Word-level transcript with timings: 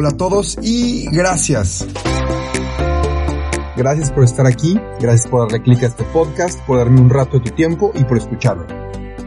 Hola 0.00 0.08
a 0.08 0.16
todos 0.16 0.56
y 0.62 1.10
gracias. 1.10 1.86
Gracias 3.76 4.10
por 4.10 4.24
estar 4.24 4.46
aquí, 4.46 4.80
gracias 4.98 5.26
por 5.26 5.42
darle 5.42 5.62
clic 5.62 5.82
a 5.82 5.88
este 5.88 6.04
podcast, 6.04 6.58
por 6.60 6.78
darme 6.78 7.02
un 7.02 7.10
rato 7.10 7.38
de 7.38 7.50
tu 7.50 7.54
tiempo 7.54 7.92
y 7.94 8.04
por 8.04 8.16
escucharlo. 8.16 8.66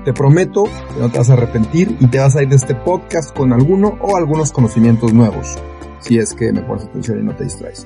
Te 0.04 0.14
prometo 0.14 0.64
que 0.64 1.00
no 1.00 1.12
te 1.12 1.20
vas 1.20 1.30
a 1.30 1.34
arrepentir 1.34 1.96
y 2.00 2.08
te 2.08 2.18
vas 2.18 2.36
a 2.36 2.42
ir 2.42 2.50
de 2.50 2.56
este 2.56 2.74
podcast 2.74 3.38
con 3.38 3.54
alguno 3.54 4.00
o 4.02 4.16
algunos 4.16 4.52
conocimientos 4.52 5.14
nuevos, 5.14 5.60
si 6.00 6.18
es 6.18 6.34
que 6.34 6.52
me 6.52 6.64
pones 6.64 6.86
atención 6.86 7.20
y 7.20 7.24
no 7.24 7.36
te 7.36 7.44
distraes. 7.44 7.86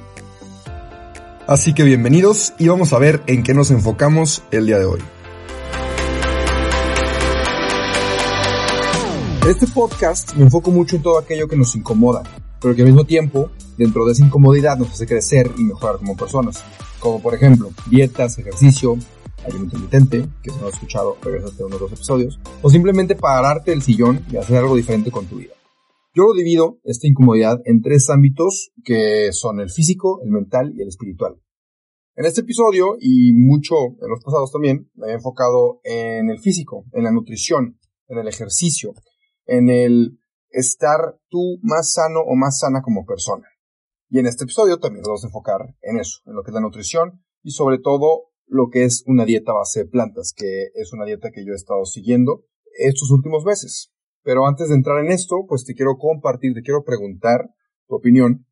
Así 1.45 1.73
que 1.73 1.83
bienvenidos 1.83 2.54
y 2.57 2.69
vamos 2.69 2.93
a 2.93 2.99
ver 2.99 3.21
en 3.27 3.43
qué 3.43 3.54
nos 3.54 3.69
enfocamos 3.69 4.43
el 4.51 4.65
día 4.65 4.79
de 4.79 4.85
hoy. 4.85 5.01
este 9.49 9.67
podcast 9.67 10.33
me 10.35 10.43
enfoco 10.43 10.71
mucho 10.71 10.97
en 10.97 11.01
todo 11.01 11.17
aquello 11.17 11.47
que 11.47 11.55
nos 11.55 11.73
incomoda, 11.75 12.23
pero 12.61 12.75
que 12.75 12.81
al 12.81 12.87
mismo 12.87 13.05
tiempo, 13.05 13.51
dentro 13.77 14.05
de 14.05 14.13
esa 14.13 14.25
incomodidad, 14.25 14.77
nos 14.77 14.91
hace 14.91 15.05
crecer 15.05 15.51
y 15.57 15.63
mejorar 15.63 15.97
como 15.97 16.15
personas. 16.15 16.63
Como 16.99 17.21
por 17.21 17.33
ejemplo, 17.36 17.69
dietas, 17.89 18.37
ejercicio, 18.39 18.97
ayuno 19.45 19.65
intermitente, 19.65 20.25
que 20.41 20.49
si 20.49 20.57
no 20.59 20.68
has 20.68 20.73
escuchado, 20.73 21.18
regresate 21.21 21.61
a 21.61 21.65
uno 21.65 21.75
de 21.75 21.82
los 21.82 21.93
episodios, 21.93 22.39
o 22.61 22.69
simplemente 22.69 23.15
pararte 23.15 23.71
del 23.71 23.82
sillón 23.82 24.25
y 24.32 24.37
hacer 24.37 24.57
algo 24.57 24.75
diferente 24.75 25.11
con 25.11 25.25
tu 25.25 25.37
vida. 25.37 25.54
Yo 26.13 26.23
lo 26.23 26.33
divido, 26.33 26.79
esta 26.83 27.07
incomodidad, 27.07 27.61
en 27.65 27.82
tres 27.82 28.09
ámbitos 28.09 28.71
que 28.83 29.29
son 29.32 29.60
el 29.60 29.69
físico, 29.69 30.19
el 30.24 30.32
mental 30.32 30.74
y 30.75 30.82
el 30.82 30.87
espiritual. 30.87 31.35
En 32.16 32.25
este 32.25 32.41
episodio, 32.41 32.97
y 32.99 33.33
mucho 33.33 33.75
en 34.02 34.09
los 34.09 34.23
pasados 34.23 34.52
también, 34.52 34.89
me 34.95 35.09
he 35.09 35.13
enfocado 35.13 35.80
en 35.83 36.31
el 36.31 36.39
físico, 36.39 36.85
en 36.94 37.03
la 37.03 37.11
nutrición, 37.11 37.77
en 38.08 38.17
el 38.17 38.27
ejercicio, 38.27 38.94
en 39.45 39.69
el 39.69 40.17
estar 40.50 41.19
tú 41.30 41.58
más 41.61 41.94
sano 41.94 42.22
o 42.22 42.36
más 42.36 42.59
sana 42.59 42.81
como 42.81 43.05
persona. 43.05 43.47
Y 44.09 44.19
en 44.19 44.28
este 44.28 44.45
episodio 44.45 44.80
también 44.80 45.02
nos 45.02 45.09
vamos 45.09 45.23
a 45.23 45.27
enfocar 45.27 45.75
en 45.81 45.99
eso, 45.99 46.19
en 46.25 46.35
lo 46.35 46.44
que 46.44 46.52
es 46.52 46.55
la 46.55 46.61
nutrición 46.61 47.23
y 47.44 47.52
sobre 47.52 47.80
todo 47.80 48.31
lo 48.45 48.69
que 48.69 48.86
es 48.86 49.03
una 49.05 49.25
dieta 49.25 49.53
base 49.53 49.83
de 49.83 49.89
plantas, 49.89 50.33
que 50.36 50.67
es 50.73 50.94
una 50.94 51.05
dieta 51.05 51.31
que 51.31 51.45
yo 51.45 51.52
he 51.52 51.55
estado 51.55 51.83
siguiendo 51.86 52.45
estos 52.77 53.11
últimos 53.11 53.44
meses. 53.44 53.91
Pero 54.23 54.47
antes 54.47 54.69
de 54.69 54.75
entrar 54.75 55.03
en 55.03 55.11
esto, 55.11 55.45
pues 55.47 55.66
te 55.66 55.73
quiero 55.73 55.97
compartir, 55.97 56.53
te 56.53 56.61
quiero 56.61 56.83
preguntar 56.83 57.49
tu 57.88 57.95
opinión. 57.95 58.45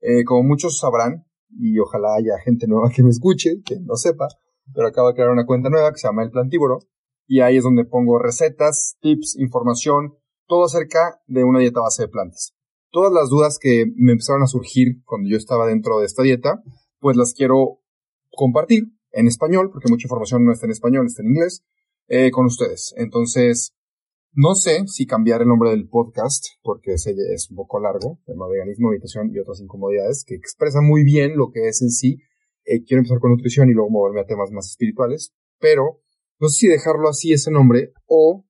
Eh, 0.00 0.24
como 0.24 0.42
muchos 0.42 0.78
sabrán, 0.78 1.26
y 1.50 1.78
ojalá 1.78 2.14
haya 2.16 2.38
gente 2.44 2.66
nueva 2.66 2.90
que 2.94 3.02
me 3.02 3.10
escuche, 3.10 3.62
que 3.64 3.76
no 3.80 3.96
sepa, 3.96 4.28
pero 4.74 4.88
acabo 4.88 5.08
de 5.08 5.14
crear 5.14 5.30
una 5.30 5.46
cuenta 5.46 5.70
nueva 5.70 5.92
que 5.92 5.98
se 5.98 6.08
llama 6.08 6.22
El 6.22 6.30
Plantívoro, 6.30 6.78
y 7.26 7.40
ahí 7.40 7.56
es 7.56 7.64
donde 7.64 7.84
pongo 7.84 8.18
recetas, 8.18 8.96
tips, 9.00 9.36
información, 9.38 10.16
todo 10.46 10.64
acerca 10.64 11.20
de 11.26 11.44
una 11.44 11.60
dieta 11.60 11.80
base 11.80 12.02
de 12.02 12.08
plantas. 12.08 12.54
Todas 12.90 13.12
las 13.12 13.28
dudas 13.28 13.58
que 13.60 13.86
me 13.96 14.12
empezaron 14.12 14.42
a 14.42 14.46
surgir 14.46 15.02
cuando 15.04 15.28
yo 15.28 15.36
estaba 15.36 15.66
dentro 15.66 15.98
de 15.98 16.06
esta 16.06 16.22
dieta, 16.22 16.62
pues 17.00 17.16
las 17.16 17.34
quiero 17.34 17.80
compartir 18.30 18.84
en 19.12 19.26
español, 19.26 19.70
porque 19.72 19.88
mucha 19.90 20.06
información 20.06 20.44
no 20.44 20.52
está 20.52 20.66
en 20.66 20.72
español, 20.72 21.06
está 21.06 21.22
en 21.22 21.28
inglés, 21.28 21.64
eh, 22.08 22.30
con 22.30 22.46
ustedes. 22.46 22.94
Entonces, 22.96 23.74
no 24.32 24.54
sé 24.54 24.86
si 24.86 25.06
cambiar 25.06 25.42
el 25.42 25.48
nombre 25.48 25.70
del 25.70 25.88
podcast, 25.88 26.44
porque 26.62 26.92
ese 26.94 27.14
es 27.34 27.50
un 27.50 27.56
poco 27.56 27.80
largo, 27.80 28.20
tema 28.26 28.46
veganismo, 28.46 28.90
meditación 28.90 29.30
y 29.32 29.38
otras 29.38 29.60
incomodidades, 29.60 30.24
que 30.26 30.34
expresa 30.34 30.80
muy 30.82 31.04
bien 31.04 31.36
lo 31.36 31.50
que 31.50 31.68
es 31.68 31.80
en 31.82 31.90
sí. 31.90 32.18
Eh, 32.64 32.84
quiero 32.84 33.00
empezar 33.00 33.18
con 33.18 33.30
nutrición 33.30 33.68
y 33.70 33.72
luego 33.72 33.90
moverme 33.90 34.20
a 34.20 34.26
temas 34.26 34.50
más 34.52 34.68
espirituales, 34.68 35.32
pero 35.58 36.02
no 36.38 36.48
sé 36.48 36.58
si 36.58 36.68
dejarlo 36.68 37.08
así 37.08 37.32
ese 37.32 37.50
nombre 37.50 37.92
o 38.06 38.45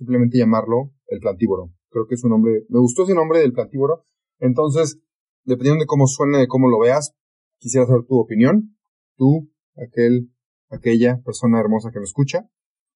simplemente 0.00 0.38
llamarlo 0.38 0.92
el 1.08 1.20
plantívoro. 1.20 1.70
Creo 1.90 2.06
que 2.06 2.14
es 2.14 2.24
un 2.24 2.30
nombre, 2.30 2.64
me 2.70 2.80
gustó 2.80 3.04
ese 3.04 3.14
nombre 3.14 3.40
del 3.40 3.52
plantívoro. 3.52 4.04
Entonces, 4.38 4.98
dependiendo 5.44 5.82
de 5.82 5.86
cómo 5.86 6.06
suene, 6.06 6.38
de 6.38 6.48
cómo 6.48 6.68
lo 6.68 6.78
veas, 6.78 7.14
quisiera 7.58 7.86
saber 7.86 8.06
tu 8.06 8.18
opinión. 8.18 8.76
Tú, 9.16 9.50
aquel, 9.76 10.32
aquella 10.70 11.20
persona 11.22 11.60
hermosa 11.60 11.90
que 11.92 11.98
me 11.98 12.06
escucha, 12.06 12.48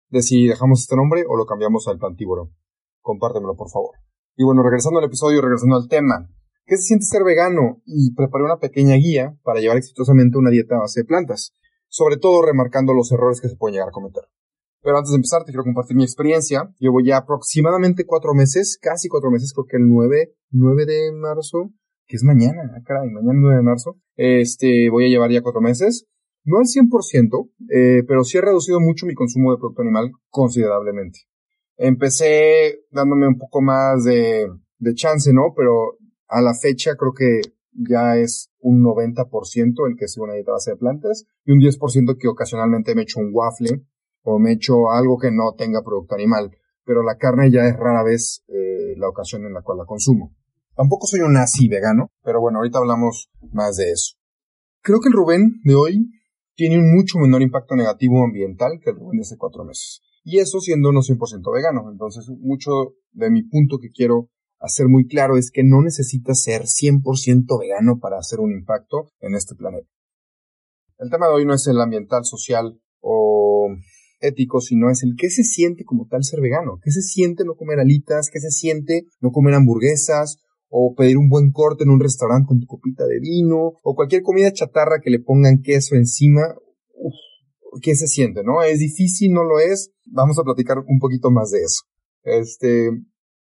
de 0.09 0.21
si 0.21 0.45
dejamos 0.45 0.81
este 0.81 0.95
nombre 0.95 1.23
o 1.27 1.35
lo 1.35 1.47
cambiamos 1.47 1.87
al 1.87 1.97
plantívoro. 1.97 2.51
Compártemelo, 3.01 3.55
por 3.55 3.71
favor. 3.71 3.95
Y 4.37 4.43
bueno, 4.43 4.61
regresando 4.61 4.99
al 4.99 5.05
episodio, 5.05 5.41
regresando 5.41 5.77
al 5.77 5.87
tema. 5.87 6.29
¿Qué 6.65 6.77
se 6.77 6.83
siente 6.83 7.05
ser 7.05 7.23
vegano? 7.23 7.81
Y 7.85 8.13
preparé 8.13 8.43
una 8.43 8.59
pequeña 8.59 8.95
guía 8.95 9.35
para 9.41 9.59
llevar 9.59 9.77
exitosamente 9.77 10.37
una 10.37 10.51
dieta 10.51 10.75
a 10.75 10.81
base 10.81 11.01
de 11.01 11.05
plantas. 11.05 11.55
Sobre 11.87 12.17
todo 12.17 12.43
remarcando 12.43 12.93
los 12.93 13.11
errores 13.11 13.41
que 13.41 13.49
se 13.49 13.55
pueden 13.55 13.73
llegar 13.73 13.89
a 13.89 13.91
cometer. 13.91 14.25
Pero 14.83 14.97
antes 14.97 15.11
de 15.11 15.17
empezar, 15.17 15.43
te 15.43 15.51
quiero 15.51 15.63
compartir 15.63 15.95
mi 15.95 16.03
experiencia. 16.03 16.73
Llevo 16.79 17.01
ya 17.01 17.17
aproximadamente 17.17 18.05
cuatro 18.05 18.33
meses, 18.33 18.79
casi 18.81 19.09
cuatro 19.09 19.29
meses, 19.29 19.53
creo 19.53 19.65
que 19.65 19.77
el 19.77 19.87
9, 19.87 20.33
9 20.49 20.85
de 20.85 21.11
marzo, 21.13 21.71
que 22.07 22.15
es 22.15 22.23
mañana, 22.23 22.71
ah, 22.75 22.81
caray, 22.83 23.09
mañana 23.09 23.39
9 23.39 23.57
de 23.57 23.63
marzo, 23.63 23.99
este, 24.15 24.89
voy 24.89 25.05
a 25.05 25.09
llevar 25.09 25.31
ya 25.31 25.41
cuatro 25.41 25.61
meses. 25.61 26.07
No 26.43 26.57
al 26.57 26.65
100%, 26.65 27.51
eh, 27.69 28.03
pero 28.07 28.23
sí 28.23 28.39
he 28.39 28.41
reducido 28.41 28.79
mucho 28.79 29.05
mi 29.05 29.13
consumo 29.13 29.51
de 29.51 29.59
producto 29.59 29.83
animal 29.83 30.11
considerablemente. 30.29 31.19
Empecé 31.77 32.79
dándome 32.89 33.27
un 33.27 33.37
poco 33.37 33.61
más 33.61 34.03
de, 34.03 34.47
de 34.79 34.93
chance, 34.95 35.31
¿no? 35.33 35.53
Pero 35.55 35.97
a 36.27 36.41
la 36.41 36.55
fecha 36.55 36.95
creo 36.95 37.13
que 37.13 37.41
ya 37.73 38.17
es 38.17 38.51
un 38.59 38.83
90% 38.83 39.87
el 39.87 39.95
que 39.97 40.07
sigue 40.07 40.23
una 40.23 40.33
dieta 40.33 40.51
base 40.51 40.71
de 40.71 40.77
plantas 40.77 41.25
y 41.45 41.51
un 41.51 41.59
10% 41.59 42.17
que 42.17 42.27
ocasionalmente 42.27 42.95
me 42.95 43.03
echo 43.03 43.19
un 43.19 43.29
waffle 43.31 43.85
o 44.23 44.39
me 44.39 44.53
echo 44.53 44.89
algo 44.91 45.17
que 45.17 45.31
no 45.31 45.53
tenga 45.57 45.83
producto 45.83 46.15
animal, 46.15 46.51
pero 46.85 47.03
la 47.03 47.17
carne 47.17 47.51
ya 47.51 47.67
es 47.67 47.75
rara 47.75 48.03
vez 48.03 48.43
eh, 48.47 48.95
la 48.97 49.09
ocasión 49.09 49.45
en 49.45 49.53
la 49.53 49.61
cual 49.61 49.77
la 49.77 49.85
consumo. 49.85 50.35
Tampoco 50.75 51.07
soy 51.07 51.21
un 51.21 51.33
nazi 51.33 51.67
vegano, 51.67 52.11
pero 52.23 52.39
bueno, 52.39 52.59
ahorita 52.59 52.79
hablamos 52.79 53.29
más 53.51 53.77
de 53.77 53.91
eso. 53.91 54.15
Creo 54.81 54.99
que 54.99 55.09
el 55.09 55.13
Rubén 55.13 55.61
de 55.63 55.75
hoy 55.75 56.11
tiene 56.55 56.77
un 56.77 56.93
mucho 56.93 57.19
menor 57.19 57.41
impacto 57.41 57.75
negativo 57.75 58.23
ambiental 58.23 58.79
que 58.83 58.91
el 58.91 58.95
Rubén 58.95 59.17
de 59.17 59.21
hace 59.21 59.37
cuatro 59.37 59.63
meses. 59.63 60.01
Y 60.23 60.39
eso 60.39 60.59
siendo 60.59 60.91
no 60.91 61.01
100% 61.01 61.53
vegano. 61.53 61.89
Entonces, 61.91 62.29
mucho 62.39 62.95
de 63.11 63.29
mi 63.31 63.43
punto 63.43 63.79
que 63.79 63.91
quiero 63.91 64.29
hacer 64.59 64.87
muy 64.87 65.07
claro 65.07 65.37
es 65.37 65.51
que 65.51 65.63
no 65.63 65.81
necesitas 65.81 66.41
ser 66.41 66.63
100% 66.63 67.59
vegano 67.59 67.99
para 67.99 68.17
hacer 68.17 68.39
un 68.39 68.51
impacto 68.51 69.11
en 69.19 69.35
este 69.35 69.55
planeta. 69.55 69.89
El 70.99 71.09
tema 71.09 71.27
de 71.27 71.33
hoy 71.33 71.45
no 71.45 71.55
es 71.55 71.65
el 71.65 71.81
ambiental, 71.81 72.25
social 72.25 72.79
o 72.99 73.69
ético, 74.21 74.61
sino 74.61 74.89
es 74.89 75.03
el 75.03 75.15
qué 75.17 75.29
se 75.29 75.43
siente 75.43 75.83
como 75.83 76.07
tal 76.07 76.23
ser 76.23 76.39
vegano, 76.41 76.79
qué 76.83 76.91
se 76.91 77.01
siente 77.01 77.43
no 77.43 77.55
comer 77.55 77.79
alitas, 77.79 78.29
qué 78.31 78.39
se 78.39 78.51
siente 78.51 79.05
no 79.19 79.31
comer 79.31 79.55
hamburguesas 79.55 80.37
o 80.69 80.93
pedir 80.95 81.17
un 81.17 81.29
buen 81.29 81.51
corte 81.51 81.83
en 81.83 81.89
un 81.89 81.99
restaurante 81.99 82.47
con 82.47 82.59
tu 82.59 82.67
copita 82.67 83.05
de 83.05 83.19
vino 83.19 83.73
o 83.83 83.95
cualquier 83.95 84.21
comida 84.21 84.53
chatarra 84.53 85.01
que 85.03 85.09
le 85.09 85.19
pongan 85.19 85.61
queso 85.61 85.95
encima. 85.95 86.55
Uf, 86.95 87.13
¿Qué 87.81 87.95
se 87.95 88.07
siente, 88.07 88.43
no? 88.43 88.63
¿Es 88.63 88.79
difícil? 88.79 89.31
¿No 89.31 89.43
lo 89.43 89.59
es? 89.59 89.91
Vamos 90.05 90.37
a 90.39 90.43
platicar 90.43 90.77
un 90.79 90.99
poquito 90.99 91.31
más 91.31 91.51
de 91.51 91.59
eso. 91.59 91.83
Este, 92.23 92.89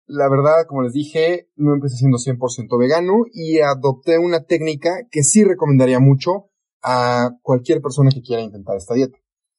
la 0.06 0.28
verdad, 0.28 0.66
como 0.66 0.82
les 0.82 0.92
dije, 0.92 1.48
no 1.56 1.74
empecé 1.74 1.96
siendo 1.96 2.18
100% 2.18 2.78
vegano 2.78 3.24
y 3.32 3.58
adopté 3.60 4.18
una 4.18 4.44
técnica 4.44 5.06
que 5.10 5.22
sí 5.22 5.44
recomendaría 5.44 6.00
mucho 6.00 6.50
a 6.82 7.30
cualquier 7.42 7.80
persona 7.80 8.10
que 8.10 8.22
quiera 8.22 8.42
intentar 8.42 8.76
esta 8.76 8.94
dieta. 8.94 9.18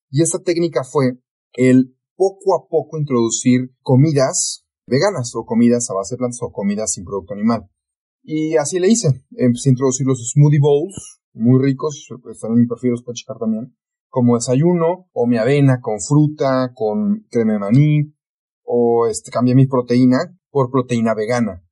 Y 0.10 0.22
esta 0.22 0.40
técnica 0.40 0.84
fue 0.84 1.20
el 1.54 1.96
poco 2.16 2.56
a 2.56 2.68
poco 2.68 2.98
introducir 2.98 3.72
comidas 3.82 4.66
veganas 4.88 5.34
o 5.36 5.46
comidas 5.46 5.90
a 5.90 5.94
base 5.94 6.16
de 6.16 6.18
plantas 6.18 6.42
o 6.42 6.52
comidas 6.52 6.94
sin 6.94 7.06
producto 7.06 7.34
animal. 7.34 7.70
Y 8.24 8.58
así 8.58 8.80
le 8.80 8.90
hice. 8.90 9.08
Empecé 9.32 9.70
a 9.70 9.72
introducir 9.72 10.06
los 10.06 10.20
smoothie 10.32 10.60
bowls, 10.60 11.22
muy 11.34 11.62
ricos, 11.64 12.08
están 12.32 12.52
en 12.52 12.62
mi 12.62 12.68
perfil, 12.68 12.92
los 12.92 13.04
puedo 13.04 13.14
checar 13.14 13.38
también, 13.38 13.76
como 14.10 14.36
desayuno, 14.36 15.10
o 15.14 15.28
mi 15.28 15.38
avena 15.38 15.80
con 15.80 16.00
fruta, 16.02 16.74
con 16.74 17.26
crema 17.30 17.54
de 17.54 17.60
maní, 17.60 18.14
o 18.64 19.08
este, 19.08 19.32
cambié 19.32 19.56
mi 19.56 19.68
proteína 19.68 20.18
por 20.50 20.72
proteína 20.72 21.14
vegana. 21.14 21.64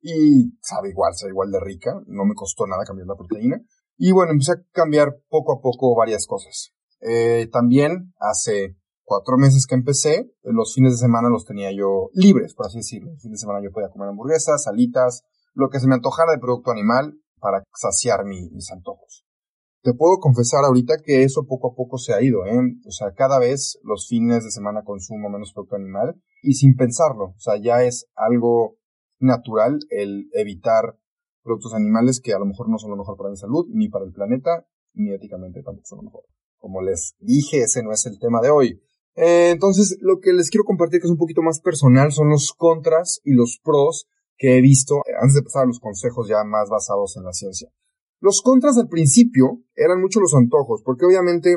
Y 0.00 0.56
sabe 0.60 0.90
igual, 0.90 1.14
sabe 1.14 1.32
igual 1.32 1.50
de 1.50 1.60
rica, 1.60 2.00
no 2.06 2.24
me 2.24 2.34
costó 2.34 2.66
nada 2.66 2.84
cambiar 2.84 3.08
la 3.08 3.16
proteína. 3.16 3.60
Y 3.98 4.12
bueno, 4.12 4.32
empecé 4.32 4.52
a 4.52 4.62
cambiar 4.72 5.16
poco 5.28 5.52
a 5.54 5.60
poco 5.60 5.96
varias 5.96 6.26
cosas. 6.26 6.75
Eh, 7.00 7.48
también 7.52 8.14
hace 8.18 8.76
cuatro 9.04 9.36
meses 9.36 9.66
que 9.66 9.74
empecé, 9.74 10.30
los 10.42 10.74
fines 10.74 10.92
de 10.92 10.98
semana 10.98 11.28
los 11.28 11.44
tenía 11.44 11.70
yo 11.72 12.10
libres, 12.12 12.54
por 12.54 12.66
así 12.66 12.78
decirlo. 12.78 13.12
Los 13.12 13.22
fines 13.22 13.40
de 13.40 13.44
semana 13.44 13.60
yo 13.62 13.72
podía 13.72 13.90
comer 13.90 14.08
hamburguesas, 14.08 14.64
salitas, 14.64 15.24
lo 15.54 15.68
que 15.70 15.80
se 15.80 15.86
me 15.86 15.94
antojara 15.94 16.32
de 16.32 16.38
producto 16.38 16.70
animal 16.70 17.18
para 17.38 17.62
saciar 17.74 18.24
mis 18.24 18.70
antojos. 18.70 19.26
Te 19.86 19.94
puedo 19.94 20.18
confesar 20.18 20.64
ahorita 20.64 20.96
que 21.04 21.22
eso 21.22 21.46
poco 21.46 21.70
a 21.70 21.76
poco 21.76 21.96
se 21.96 22.12
ha 22.12 22.20
ido, 22.20 22.44
¿eh? 22.44 22.58
O 22.84 22.90
sea, 22.90 23.12
cada 23.14 23.38
vez 23.38 23.78
los 23.84 24.08
fines 24.08 24.42
de 24.42 24.50
semana 24.50 24.82
consumo 24.82 25.30
menos 25.30 25.52
producto 25.52 25.76
animal 25.76 26.20
y 26.42 26.54
sin 26.54 26.74
pensarlo. 26.74 27.26
O 27.26 27.38
sea, 27.38 27.56
ya 27.56 27.84
es 27.84 28.08
algo 28.16 28.78
natural 29.20 29.78
el 29.90 30.28
evitar 30.32 30.98
productos 31.44 31.72
animales 31.72 32.20
que 32.20 32.34
a 32.34 32.40
lo 32.40 32.46
mejor 32.46 32.68
no 32.68 32.78
son 32.78 32.90
lo 32.90 32.96
mejor 32.96 33.16
para 33.16 33.30
mi 33.30 33.36
salud, 33.36 33.66
ni 33.72 33.88
para 33.88 34.04
el 34.04 34.12
planeta, 34.12 34.66
ni 34.94 35.14
éticamente 35.14 35.62
tampoco 35.62 35.86
son 35.86 35.98
lo 35.98 36.02
mejor. 36.02 36.24
Como 36.58 36.82
les 36.82 37.14
dije, 37.18 37.62
ese 37.62 37.82
no 37.82 37.92
es 37.92 38.06
el 38.06 38.18
tema 38.18 38.40
de 38.40 38.50
hoy. 38.50 38.82
Eh, 39.14 39.50
entonces, 39.50 39.96
lo 40.00 40.20
que 40.20 40.32
les 40.32 40.50
quiero 40.50 40.64
compartir 40.64 41.00
que 41.00 41.06
es 41.06 41.10
un 41.10 41.18
poquito 41.18 41.42
más 41.42 41.60
personal 41.60 42.12
son 42.12 42.28
los 42.28 42.52
contras 42.56 43.20
y 43.24 43.32
los 43.32 43.58
pros 43.62 44.06
que 44.36 44.58
he 44.58 44.60
visto 44.60 45.00
antes 45.20 45.34
de 45.34 45.42
pasar 45.42 45.64
a 45.64 45.66
los 45.66 45.80
consejos 45.80 46.28
ya 46.28 46.44
más 46.44 46.68
basados 46.68 47.16
en 47.16 47.24
la 47.24 47.32
ciencia. 47.32 47.70
Los 48.20 48.42
contras 48.42 48.76
al 48.76 48.88
principio 48.88 49.62
eran 49.74 50.00
mucho 50.00 50.20
los 50.20 50.34
antojos, 50.34 50.82
porque 50.84 51.06
obviamente, 51.06 51.56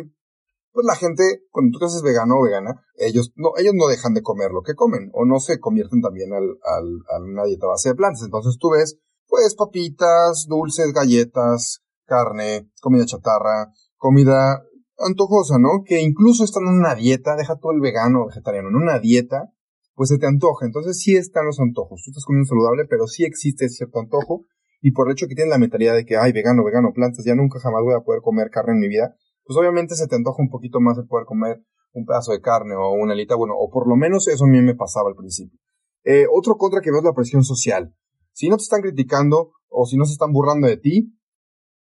pues 0.72 0.86
la 0.86 0.96
gente, 0.96 1.44
cuando 1.52 1.72
tú 1.74 1.80
te 1.80 1.86
haces 1.86 2.02
vegano 2.02 2.36
o 2.40 2.44
vegana, 2.44 2.82
ellos 2.96 3.34
no, 3.36 3.52
ellos 3.58 3.74
no 3.76 3.88
dejan 3.88 4.14
de 4.14 4.22
comer 4.22 4.52
lo 4.52 4.62
que 4.62 4.76
comen, 4.76 5.10
o 5.14 5.26
no 5.26 5.40
se 5.40 5.60
convierten 5.60 6.02
también 6.02 6.32
al, 6.34 6.50
a 6.64 7.22
una 7.22 7.46
dieta 7.46 7.68
base 7.68 7.90
de 7.90 7.96
plantas. 7.96 8.24
Entonces 8.24 8.58
tú 8.60 8.70
ves, 8.72 8.98
pues 9.28 9.56
papitas, 9.56 10.48
dulces, 10.48 10.92
galletas, 10.94 11.82
carne, 12.06 12.72
comida 12.82 13.06
chatarra, 13.06 13.72
comida 13.98 14.64
antojosa, 15.00 15.58
¿no? 15.60 15.84
Que 15.86 16.02
incluso 16.02 16.44
estando 16.44 16.72
en 16.72 16.78
una 16.78 16.96
dieta, 16.96 17.36
deja 17.36 17.58
todo 17.58 17.72
el 17.72 17.82
vegano 17.82 18.24
o 18.24 18.28
vegetariano, 18.28 18.70
en 18.70 18.76
una 18.76 19.00
dieta, 19.00 19.52
pues 19.96 20.10
se 20.10 20.18
te 20.18 20.28
antoja. 20.28 20.66
Entonces 20.66 21.00
sí 21.00 21.16
están 21.16 21.46
los 21.46 21.60
antojos. 21.60 22.02
Tú 22.04 22.12
estás 22.12 22.26
comiendo 22.26 22.48
saludable, 22.48 22.86
pero 22.90 23.08
sí 23.08 23.24
existe 23.24 23.70
cierto 23.70 24.00
antojo 24.00 24.46
y 24.82 24.92
por 24.92 25.08
el 25.08 25.14
hecho 25.14 25.28
que 25.28 25.36
tienes 25.36 25.52
la 25.52 25.58
mentalidad 25.58 25.96
de 25.96 26.06
que, 26.06 26.18
ay, 26.18 26.32
vegano, 26.32 26.64
vegano, 26.64 26.92
plantas, 26.94 27.26
ya 27.26 27.36
nunca 27.36 27.60
jamás 27.60 27.84
voy 27.84 27.96
a 27.96 28.04
poder 28.04 28.22
comer 28.22 28.50
carne 28.50 28.74
en 28.74 28.80
mi 28.80 28.88
vida, 28.88 29.16
pues 29.44 29.58
obviamente 29.58 29.96
se 29.96 30.08
te 30.08 30.16
antoja 30.16 30.42
un 30.42 30.50
poquito 30.50 30.80
más 30.80 30.96
de 30.96 31.04
poder 31.04 31.26
comer 31.26 31.62
un 31.92 32.06
pedazo 32.06 32.32
de 32.32 32.40
carne 32.40 32.76
o 32.76 32.92
una 32.92 33.14
alita, 33.14 33.36
bueno, 33.36 33.56
o 33.58 33.70
por 33.70 33.88
lo 33.88 33.96
menos 33.96 34.28
eso 34.28 34.46
a 34.46 34.48
mí 34.48 34.62
me 34.62 34.76
pasaba 34.76 35.10
al 35.10 35.16
principio. 35.16 35.60
Eh, 36.04 36.26
otro 36.32 36.56
contra 36.56 36.82
que 36.82 36.92
veo 36.92 37.00
es 37.00 37.06
la 37.06 37.14
presión 37.14 37.44
social. 37.44 37.94
Si 38.32 38.48
no 38.48 38.58
te 38.58 38.64
están 38.64 38.82
criticando 38.82 39.52
o 39.68 39.86
si 39.86 39.98
no 39.98 40.06
se 40.06 40.14
están 40.14 40.32
burlando 40.32 40.68
de 40.68 40.78
ti, 40.78 41.14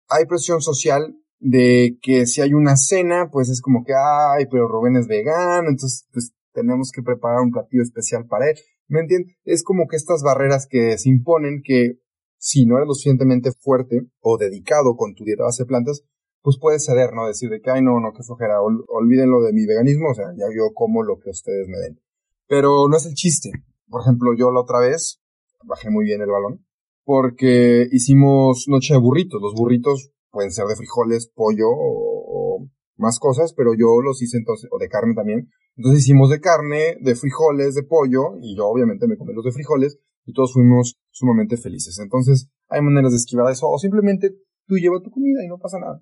hay 0.08 0.26
presión 0.26 0.60
social 0.60 1.16
de 1.38 1.98
que 2.02 2.26
si 2.26 2.40
hay 2.40 2.54
una 2.54 2.76
cena, 2.76 3.28
pues 3.30 3.48
es 3.48 3.60
como 3.60 3.84
que, 3.84 3.92
ay, 3.94 4.46
pero 4.50 4.68
Rubén 4.68 4.96
es 4.96 5.06
vegano, 5.06 5.68
entonces 5.68 6.08
pues 6.12 6.34
tenemos 6.52 6.90
que 6.92 7.02
preparar 7.02 7.40
un 7.40 7.50
platillo 7.50 7.82
especial 7.82 8.26
para 8.26 8.50
él. 8.50 8.56
¿Me 8.86 9.00
entiendes? 9.00 9.36
Es 9.44 9.62
como 9.62 9.86
que 9.88 9.96
estas 9.96 10.22
barreras 10.22 10.66
que 10.68 10.96
se 10.98 11.08
imponen 11.08 11.62
que 11.62 11.98
si 12.38 12.66
no 12.66 12.76
eres 12.76 12.86
lo 12.86 12.94
suficientemente 12.94 13.52
fuerte 13.52 14.02
o 14.20 14.36
dedicado 14.36 14.96
con 14.96 15.14
tu 15.14 15.24
dieta 15.24 15.44
base 15.44 15.62
de 15.62 15.66
plantas, 15.66 16.04
pues 16.42 16.58
puedes 16.60 16.84
ceder, 16.84 17.14
¿no? 17.14 17.26
Decir 17.26 17.48
de 17.48 17.60
que, 17.60 17.70
ay, 17.70 17.82
no, 17.82 18.00
no, 18.00 18.12
qué 18.12 18.22
flojera, 18.22 18.60
olvídenlo 18.60 19.40
de 19.40 19.54
mi 19.54 19.64
veganismo, 19.64 20.10
o 20.10 20.14
sea, 20.14 20.26
ya 20.36 20.44
yo 20.54 20.74
como 20.74 21.02
lo 21.02 21.18
que 21.18 21.30
ustedes 21.30 21.66
me 21.68 21.78
den. 21.78 22.00
Pero 22.46 22.86
no 22.88 22.96
es 22.96 23.06
el 23.06 23.14
chiste. 23.14 23.50
Por 23.88 24.02
ejemplo, 24.02 24.32
yo 24.36 24.50
la 24.50 24.60
otra 24.60 24.80
vez 24.80 25.22
bajé 25.64 25.88
muy 25.90 26.04
bien 26.04 26.20
el 26.20 26.28
balón 26.28 26.64
porque 27.04 27.86
hicimos 27.90 28.64
noche 28.68 28.94
de 28.94 29.00
burritos. 29.00 29.40
Los 29.40 29.54
burritos 29.54 30.10
pueden 30.34 30.50
ser 30.50 30.66
de 30.66 30.76
frijoles, 30.76 31.30
pollo 31.34 31.70
o, 31.70 32.66
más 32.96 33.18
cosas, 33.18 33.54
pero 33.56 33.72
yo 33.74 34.00
los 34.02 34.22
hice 34.22 34.36
entonces, 34.36 34.68
o 34.70 34.78
de 34.78 34.88
carne 34.88 35.14
también. 35.14 35.48
Entonces 35.76 36.02
hicimos 36.02 36.30
de 36.30 36.40
carne, 36.40 36.96
de 37.00 37.14
frijoles, 37.16 37.74
de 37.74 37.82
pollo, 37.82 38.36
y 38.40 38.56
yo 38.56 38.66
obviamente 38.66 39.08
me 39.08 39.16
comí 39.16 39.32
los 39.34 39.44
de 39.44 39.52
frijoles, 39.52 39.98
y 40.26 40.32
todos 40.32 40.52
fuimos 40.52 40.96
sumamente 41.10 41.56
felices. 41.56 41.98
Entonces, 41.98 42.48
hay 42.68 42.82
maneras 42.82 43.12
de 43.12 43.18
esquivar 43.18 43.50
eso, 43.50 43.66
o 43.68 43.78
simplemente 43.78 44.30
tú 44.66 44.76
llevas 44.76 45.02
tu 45.02 45.10
comida 45.10 45.44
y 45.44 45.48
no 45.48 45.58
pasa 45.58 45.78
nada. 45.78 46.00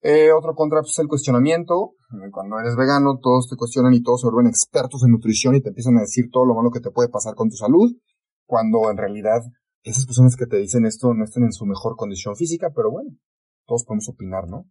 Eh, 0.00 0.30
otro 0.32 0.54
contra 0.54 0.80
pues, 0.80 0.92
es 0.92 0.98
el 1.00 1.08
cuestionamiento. 1.08 1.94
Cuando 2.30 2.58
eres 2.60 2.76
vegano, 2.76 3.18
todos 3.20 3.48
te 3.48 3.56
cuestionan 3.56 3.94
y 3.94 4.02
todos 4.02 4.20
se 4.20 4.28
vuelven 4.28 4.48
expertos 4.48 5.02
en 5.04 5.12
nutrición 5.12 5.54
y 5.54 5.60
te 5.60 5.70
empiezan 5.70 5.96
a 5.98 6.02
decir 6.02 6.26
todo 6.30 6.46
lo 6.46 6.54
malo 6.54 6.70
que 6.70 6.80
te 6.80 6.90
puede 6.90 7.08
pasar 7.08 7.34
con 7.34 7.50
tu 7.50 7.56
salud, 7.56 7.90
cuando 8.46 8.90
en 8.90 8.96
realidad 8.96 9.42
esas 9.82 10.06
personas 10.06 10.36
que 10.36 10.46
te 10.46 10.56
dicen 10.56 10.86
esto 10.86 11.12
no 11.14 11.24
están 11.24 11.44
en 11.44 11.52
su 11.52 11.66
mejor 11.66 11.96
condición 11.96 12.36
física, 12.36 12.70
pero 12.74 12.90
bueno, 12.90 13.10
todos 13.68 13.84
podemos 13.84 14.08
opinar, 14.08 14.48
¿no? 14.48 14.64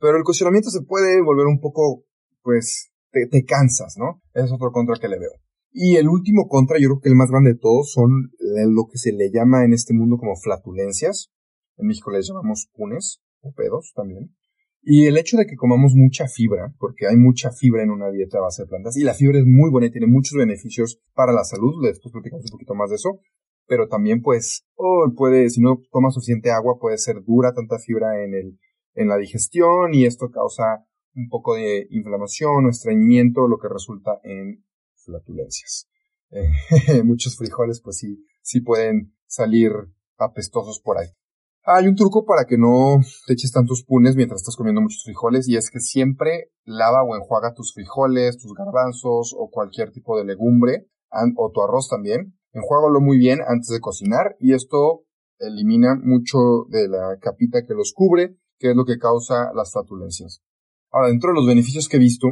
Pero 0.00 0.18
el 0.18 0.24
cuestionamiento 0.24 0.70
se 0.70 0.82
puede 0.82 1.22
volver 1.22 1.46
un 1.46 1.60
poco, 1.60 2.04
pues, 2.42 2.90
te, 3.12 3.44
cansas, 3.44 3.94
¿no? 3.96 4.20
es 4.34 4.52
otro 4.52 4.72
contra 4.72 4.96
que 5.00 5.08
le 5.08 5.18
veo. 5.18 5.32
Y 5.72 5.96
el 5.96 6.08
último 6.08 6.48
contra, 6.48 6.78
yo 6.78 6.88
creo 6.88 7.00
que 7.00 7.08
el 7.08 7.14
más 7.14 7.30
grande 7.30 7.52
de 7.52 7.58
todos, 7.58 7.92
son 7.92 8.32
lo 8.40 8.86
que 8.90 8.98
se 8.98 9.12
le 9.12 9.30
llama 9.32 9.64
en 9.64 9.72
este 9.72 9.94
mundo 9.94 10.16
como 10.18 10.36
flatulencias. 10.36 11.30
En 11.76 11.86
México 11.86 12.10
les 12.10 12.28
llamamos 12.28 12.68
punes 12.74 13.22
o 13.40 13.52
pedos 13.52 13.92
también. 13.94 14.34
Y 14.82 15.06
el 15.06 15.18
hecho 15.18 15.36
de 15.36 15.46
que 15.46 15.56
comamos 15.56 15.92
mucha 15.94 16.26
fibra, 16.26 16.74
porque 16.78 17.06
hay 17.06 17.16
mucha 17.16 17.50
fibra 17.52 17.82
en 17.82 17.90
una 17.90 18.10
dieta 18.10 18.38
a 18.38 18.42
base 18.42 18.62
de 18.62 18.68
plantas, 18.68 18.96
y 18.96 19.04
la 19.04 19.14
fibra 19.14 19.38
es 19.38 19.44
muy 19.46 19.70
buena 19.70 19.88
y 19.88 19.92
tiene 19.92 20.06
muchos 20.06 20.36
beneficios 20.36 20.98
para 21.14 21.32
la 21.32 21.44
salud, 21.44 21.84
después 21.84 22.12
platicamos 22.12 22.46
un 22.46 22.50
poquito 22.50 22.74
más 22.74 22.88
de 22.88 22.96
eso, 22.96 23.20
pero 23.70 23.86
también 23.86 24.20
pues, 24.20 24.66
oh, 24.74 25.06
puede, 25.16 25.48
si 25.48 25.60
no 25.60 25.80
tomas 25.92 26.14
suficiente 26.14 26.50
agua, 26.50 26.80
puede 26.80 26.98
ser 26.98 27.22
dura 27.24 27.54
tanta 27.54 27.78
fibra 27.78 28.24
en 28.24 28.34
el, 28.34 28.58
en 28.94 29.06
la 29.06 29.16
digestión, 29.16 29.94
y 29.94 30.06
esto 30.06 30.28
causa 30.32 30.84
un 31.14 31.28
poco 31.28 31.54
de 31.54 31.86
inflamación 31.90 32.66
o 32.66 32.68
estreñimiento, 32.68 33.46
lo 33.46 33.58
que 33.58 33.68
resulta 33.68 34.18
en 34.24 34.64
flatulencias. 35.04 35.88
Eh, 36.32 36.50
muchos 37.04 37.36
frijoles 37.36 37.80
pues 37.80 37.98
sí, 37.98 38.26
sí 38.42 38.60
pueden 38.60 39.14
salir 39.28 39.70
apestosos 40.18 40.80
por 40.80 40.98
ahí. 40.98 41.06
Hay 41.62 41.86
un 41.86 41.94
truco 41.94 42.24
para 42.24 42.46
que 42.46 42.58
no 42.58 42.98
te 43.28 43.34
eches 43.34 43.52
tantos 43.52 43.84
punes 43.86 44.16
mientras 44.16 44.40
estás 44.40 44.56
comiendo 44.56 44.80
muchos 44.80 45.04
frijoles 45.04 45.48
y 45.48 45.56
es 45.56 45.70
que 45.70 45.78
siempre 45.78 46.50
lava 46.64 47.04
o 47.04 47.14
enjuaga 47.14 47.54
tus 47.54 47.72
frijoles, 47.72 48.36
tus 48.36 48.52
garbanzos 48.52 49.32
o 49.38 49.48
cualquier 49.48 49.92
tipo 49.92 50.18
de 50.18 50.24
legumbre 50.24 50.88
o 51.36 51.52
tu 51.52 51.62
arroz 51.62 51.88
también. 51.88 52.34
Enjuágalo 52.52 53.00
muy 53.00 53.18
bien 53.18 53.40
antes 53.46 53.68
de 53.68 53.80
cocinar 53.80 54.36
y 54.40 54.54
esto 54.54 55.04
elimina 55.38 55.94
mucho 56.02 56.66
de 56.68 56.88
la 56.88 57.18
capita 57.20 57.64
que 57.66 57.74
los 57.74 57.92
cubre, 57.94 58.36
que 58.58 58.70
es 58.70 58.76
lo 58.76 58.84
que 58.84 58.98
causa 58.98 59.52
las 59.54 59.72
flatulencias. 59.72 60.42
Ahora, 60.90 61.08
dentro 61.08 61.30
de 61.30 61.36
los 61.36 61.46
beneficios 61.46 61.88
que 61.88 61.96
he 61.96 62.00
visto, 62.00 62.28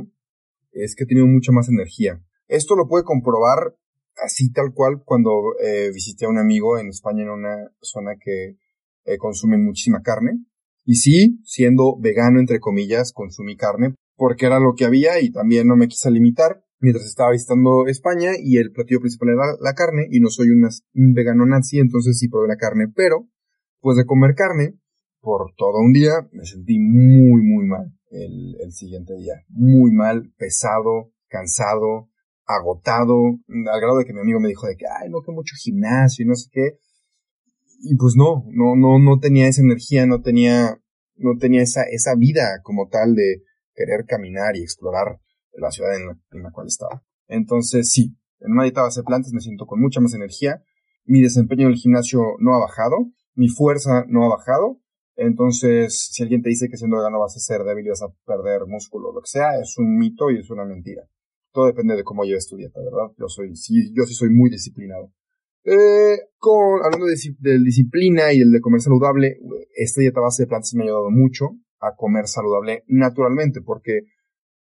es 0.72 0.94
que 0.94 1.04
he 1.04 1.06
tenido 1.06 1.26
mucha 1.26 1.52
más 1.52 1.68
energía. 1.68 2.20
Esto 2.48 2.74
lo 2.76 2.88
puede 2.88 3.04
comprobar 3.04 3.76
así 4.22 4.50
tal 4.50 4.72
cual 4.74 5.02
cuando 5.04 5.30
eh, 5.62 5.90
visité 5.92 6.26
a 6.26 6.28
un 6.28 6.38
amigo 6.38 6.78
en 6.78 6.88
España 6.88 7.22
en 7.22 7.30
una 7.30 7.70
zona 7.80 8.16
que 8.20 8.56
eh, 9.04 9.18
consumen 9.18 9.64
muchísima 9.64 10.02
carne. 10.02 10.44
Y 10.84 10.96
sí, 10.96 11.40
siendo 11.44 11.96
vegano, 11.98 12.40
entre 12.40 12.60
comillas, 12.60 13.12
consumí 13.12 13.56
carne 13.56 13.94
porque 14.16 14.46
era 14.46 14.58
lo 14.58 14.74
que 14.74 14.84
había 14.84 15.20
y 15.20 15.30
también 15.30 15.68
no 15.68 15.76
me 15.76 15.86
quise 15.86 16.10
limitar 16.10 16.64
mientras 16.80 17.06
estaba 17.06 17.32
visitando 17.32 17.86
España 17.86 18.32
y 18.38 18.58
el 18.58 18.72
platillo 18.72 19.00
principal 19.00 19.30
era 19.30 19.42
la 19.60 19.74
carne 19.74 20.06
y 20.10 20.20
no 20.20 20.28
soy 20.28 20.48
un 20.50 21.12
vegano 21.12 21.46
nazi, 21.46 21.78
entonces 21.78 22.18
sí 22.18 22.28
probé 22.28 22.48
la 22.48 22.56
carne, 22.56 22.86
pero 22.94 23.28
pues 23.80 23.96
de 23.96 24.04
comer 24.04 24.34
carne 24.34 24.78
por 25.20 25.52
todo 25.56 25.78
un 25.84 25.92
día 25.92 26.12
me 26.32 26.44
sentí 26.44 26.78
muy, 26.78 27.42
muy 27.42 27.66
mal 27.66 27.92
el, 28.10 28.56
el 28.60 28.72
siguiente 28.72 29.14
día. 29.14 29.34
Muy 29.48 29.90
mal, 29.92 30.32
pesado, 30.36 31.12
cansado, 31.28 32.08
agotado, 32.46 33.38
al 33.48 33.80
grado 33.80 33.98
de 33.98 34.04
que 34.04 34.14
mi 34.14 34.20
amigo 34.20 34.40
me 34.40 34.48
dijo 34.48 34.66
de 34.66 34.76
que, 34.76 34.86
ay, 34.86 35.10
no, 35.10 35.22
que 35.22 35.32
mucho 35.32 35.54
gimnasio 35.62 36.24
y 36.24 36.28
no 36.28 36.34
sé 36.34 36.48
qué. 36.50 36.78
Y 37.80 37.96
pues 37.96 38.14
no, 38.16 38.44
no, 38.48 38.74
no, 38.74 38.98
no 38.98 39.20
tenía 39.20 39.48
esa 39.48 39.62
energía, 39.62 40.06
no 40.06 40.22
tenía, 40.22 40.80
no 41.16 41.36
tenía 41.38 41.62
esa, 41.62 41.82
esa 41.84 42.14
vida 42.16 42.60
como 42.62 42.88
tal 42.88 43.14
de 43.14 43.42
querer 43.74 44.04
caminar 44.06 44.56
y 44.56 44.62
explorar 44.62 45.20
la 45.60 45.70
ciudad 45.70 45.90
en 45.96 46.42
la, 46.42 46.50
cual 46.50 46.66
estaba. 46.66 47.02
Entonces 47.26 47.90
sí, 47.90 48.16
en 48.40 48.52
una 48.52 48.64
dieta 48.64 48.82
base 48.82 49.00
de 49.00 49.04
plantas 49.04 49.32
me 49.32 49.40
siento 49.40 49.66
con 49.66 49.80
mucha 49.80 50.00
más 50.00 50.14
energía, 50.14 50.62
mi 51.04 51.22
desempeño 51.22 51.66
en 51.66 51.72
el 51.72 51.78
gimnasio 51.78 52.20
no 52.38 52.54
ha 52.54 52.58
bajado, 52.58 52.96
mi 53.34 53.48
fuerza 53.48 54.04
no 54.08 54.24
ha 54.24 54.28
bajado, 54.36 54.80
entonces 55.16 56.08
si 56.12 56.22
alguien 56.22 56.42
te 56.42 56.50
dice 56.50 56.68
que 56.68 56.76
siendo 56.76 56.96
vegano 56.98 57.20
vas 57.20 57.36
a 57.36 57.40
ser 57.40 57.64
débil 57.64 57.86
y 57.86 57.90
vas 57.90 58.02
a 58.02 58.12
perder 58.24 58.66
músculo 58.66 59.10
o 59.10 59.14
lo 59.14 59.20
que 59.20 59.28
sea, 59.28 59.58
es 59.60 59.76
un 59.78 59.96
mito 59.96 60.30
y 60.30 60.38
es 60.38 60.50
una 60.50 60.64
mentira 60.64 61.08
todo 61.52 61.66
depende 61.66 61.96
de 61.96 62.04
cómo 62.04 62.24
lleves 62.24 62.46
tu 62.46 62.56
dieta, 62.56 62.80
¿verdad? 62.80 63.12
Yo 63.18 63.28
soy, 63.28 63.56
sí, 63.56 63.92
yo 63.92 64.04
sí 64.04 64.14
soy 64.14 64.30
muy 64.30 64.50
disciplinado. 64.50 65.12
Eh, 65.64 66.18
con, 66.38 66.84
hablando 66.84 67.06
de, 67.06 67.16
de, 67.38 67.58
disciplina 67.64 68.32
y 68.32 68.40
el 68.40 68.52
de 68.52 68.60
comer 68.60 68.80
saludable, 68.80 69.38
esta 69.74 70.00
dieta 70.00 70.20
base 70.20 70.44
de 70.44 70.46
plantas 70.46 70.72
me 70.74 70.82
ha 70.82 70.86
ayudado 70.86 71.10
mucho 71.10 71.50
a 71.80 71.94
comer 71.96 72.26
saludable 72.26 72.84
naturalmente, 72.86 73.60
porque, 73.60 74.02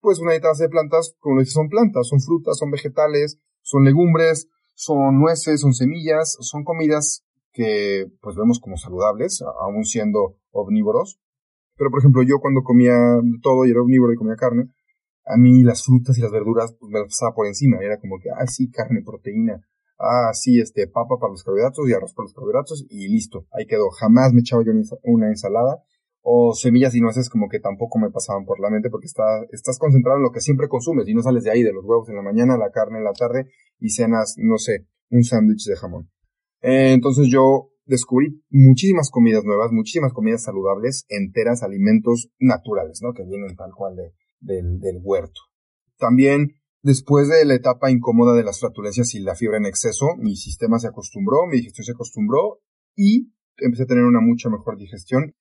pues, 0.03 0.19
una 0.19 0.31
dieta 0.33 0.50
de 0.60 0.67
plantas, 0.67 1.15
como 1.19 1.39
lo 1.39 1.45
son 1.45 1.69
plantas, 1.69 2.10
son 2.10 2.19
frutas, 2.19 2.57
son 2.57 2.69
vegetales, 2.72 3.39
son 3.62 3.86
legumbres, 3.86 4.50
son 4.74 5.17
nueces, 5.17 5.62
son 5.62 5.74
semillas, 5.74 6.36
son 6.41 6.65
comidas 6.65 7.24
que, 7.53 8.12
pues, 8.22 8.36
vemos 8.36 8.60
como 8.60 8.75
saludables, 8.75 9.41
aún 9.62 9.86
siendo 9.86 10.36
omnívoros. 10.51 11.22
Pero, 11.77 11.89
por 11.89 12.01
ejemplo, 12.01 12.22
yo 12.22 12.39
cuando 12.41 12.63
comía 12.63 12.93
todo 13.41 13.65
y 13.65 13.72
era 13.72 13.81
omnívoro 13.81 14.12
y 14.12 14.17
comía 14.17 14.36
carne, 14.36 14.65
a 15.25 15.38
mí 15.38 15.63
las 15.63 15.86
frutas 15.86 16.17
y 16.17 16.22
las 16.22 16.31
verduras 16.31 16.75
pues 16.77 16.91
me 16.91 17.00
las 17.00 17.07
pasaba 17.07 17.33
por 17.33 17.48
encima, 17.48 17.77
era 17.81 17.98
como 17.98 18.19
que, 18.19 18.29
ah, 18.29 18.45
sí, 18.45 18.69
carne, 18.69 19.03
proteína, 19.05 19.65
ah, 19.98 20.33
sí, 20.33 20.60
este, 20.60 20.86
papa 20.88 21.15
para 21.17 21.31
los 21.31 21.45
carbohidratos 21.45 21.88
y 21.88 21.93
arroz 21.93 22.13
para 22.13 22.25
los 22.25 22.33
carbohidratos 22.33 22.86
y 22.89 23.07
listo, 23.07 23.48
ahí 23.53 23.65
quedó. 23.65 23.89
Jamás 23.89 24.33
me 24.33 24.41
echaba 24.41 24.63
yo 24.65 24.74
una 25.03 25.29
ensalada 25.29 25.81
o 26.23 26.53
semillas 26.53 26.95
y 26.95 27.01
nueces 27.01 27.29
como 27.29 27.49
que 27.49 27.59
tampoco 27.59 27.99
me 27.99 28.09
pasaban 28.09 28.45
por 28.45 28.59
la 28.59 28.69
mente 28.69 28.89
porque 28.89 29.05
está, 29.05 29.43
estás 29.51 29.77
concentrado 29.77 30.17
en 30.17 30.23
lo 30.23 30.31
que 30.31 30.39
siempre 30.39 30.67
consumes 30.67 31.07
y 31.07 31.13
no 31.13 31.21
sales 31.21 31.43
de 31.43 31.51
ahí, 31.51 31.63
de 31.63 31.73
los 31.73 31.83
huevos 31.85 32.09
en 32.09 32.15
la 32.15 32.21
mañana, 32.21 32.57
la 32.57 32.71
carne 32.71 32.99
en 32.99 33.03
la 33.03 33.13
tarde 33.13 33.51
y 33.79 33.89
cenas, 33.89 34.35
no 34.37 34.57
sé, 34.57 34.87
un 35.09 35.23
sándwich 35.23 35.65
de 35.65 35.75
jamón. 35.75 36.09
Eh, 36.61 36.93
entonces 36.93 37.27
yo 37.29 37.69
descubrí 37.85 38.41
muchísimas 38.49 39.11
comidas 39.11 39.43
nuevas, 39.43 39.71
muchísimas 39.71 40.13
comidas 40.13 40.43
saludables, 40.43 41.05
enteras, 41.09 41.61
alimentos 41.61 42.29
naturales, 42.39 43.01
¿no? 43.03 43.13
Que 43.13 43.25
vienen 43.25 43.55
tal 43.57 43.71
cual 43.75 43.97
de, 43.97 44.13
del, 44.39 44.79
del 44.79 44.99
huerto. 45.03 45.41
También 45.97 46.55
Después 46.83 47.29
de 47.29 47.45
la 47.45 47.53
etapa 47.53 47.91
incómoda 47.91 48.35
de 48.35 48.43
las 48.43 48.59
flatulencias 48.59 49.15
y 49.15 49.21
la 49.21 49.35
fiebre 49.35 49.55
en 49.55 49.65
exceso, 49.65 50.17
mi 50.17 50.35
sistema 50.35 50.79
se 50.79 50.87
acostumbró, 50.89 51.47
mi 51.47 51.55
digestión 51.55 51.85
se 51.85 51.93
acostumbró 51.93 52.59
y 52.93 53.31
empecé 53.55 53.83
a 53.83 53.85
tener 53.85 54.03
una 54.03 54.19
mucha 54.19 54.49
mejor 54.49 54.77
digestión. 54.77 55.33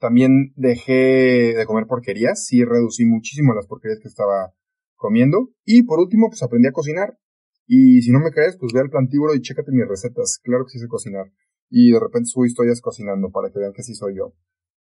También 0.00 0.52
dejé 0.56 1.54
de 1.54 1.66
comer 1.66 1.86
porquerías, 1.86 2.46
sí 2.46 2.64
reducí 2.64 3.04
muchísimo 3.04 3.54
las 3.54 3.66
porquerías 3.66 4.00
que 4.00 4.08
estaba 4.08 4.54
comiendo. 4.96 5.50
Y 5.64 5.82
por 5.82 6.00
último, 6.00 6.28
pues 6.28 6.42
aprendí 6.42 6.68
a 6.68 6.72
cocinar. 6.72 7.18
Y 7.66 8.00
si 8.00 8.10
no 8.10 8.18
me 8.18 8.30
crees, 8.30 8.56
pues 8.58 8.72
ve 8.72 8.80
al 8.80 8.88
plantíbulo 8.88 9.34
y 9.34 9.42
chécate 9.42 9.70
mis 9.72 9.86
recetas. 9.86 10.40
Claro 10.42 10.64
que 10.64 10.70
sí 10.70 10.78
sé 10.78 10.88
cocinar. 10.88 11.26
Y 11.68 11.92
de 11.92 12.00
repente 12.00 12.26
subo 12.26 12.46
historias 12.46 12.80
cocinando 12.80 13.30
para 13.30 13.50
que 13.50 13.58
vean 13.58 13.72
que 13.74 13.82
sí 13.82 13.94
soy 13.94 14.16
yo. 14.16 14.32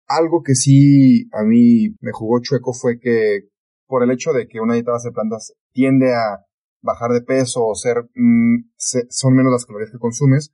Algo 0.07 0.43
que 0.43 0.55
sí 0.55 1.29
a 1.31 1.43
mí 1.43 1.95
me 2.01 2.11
jugó 2.11 2.39
chueco 2.41 2.73
fue 2.73 2.99
que 2.99 3.47
por 3.87 4.03
el 4.03 4.11
hecho 4.11 4.33
de 4.33 4.47
que 4.47 4.59
una 4.59 4.73
dieta 4.73 4.91
base 4.91 5.09
de 5.09 5.13
plantas 5.13 5.53
tiende 5.71 6.13
a 6.13 6.45
bajar 6.81 7.11
de 7.11 7.21
peso 7.21 7.65
o 7.65 7.75
ser, 7.75 8.09
mm, 8.13 8.69
son 8.77 9.33
menos 9.33 9.51
las 9.51 9.65
calorías 9.65 9.91
que 9.91 9.97
consumes, 9.97 10.53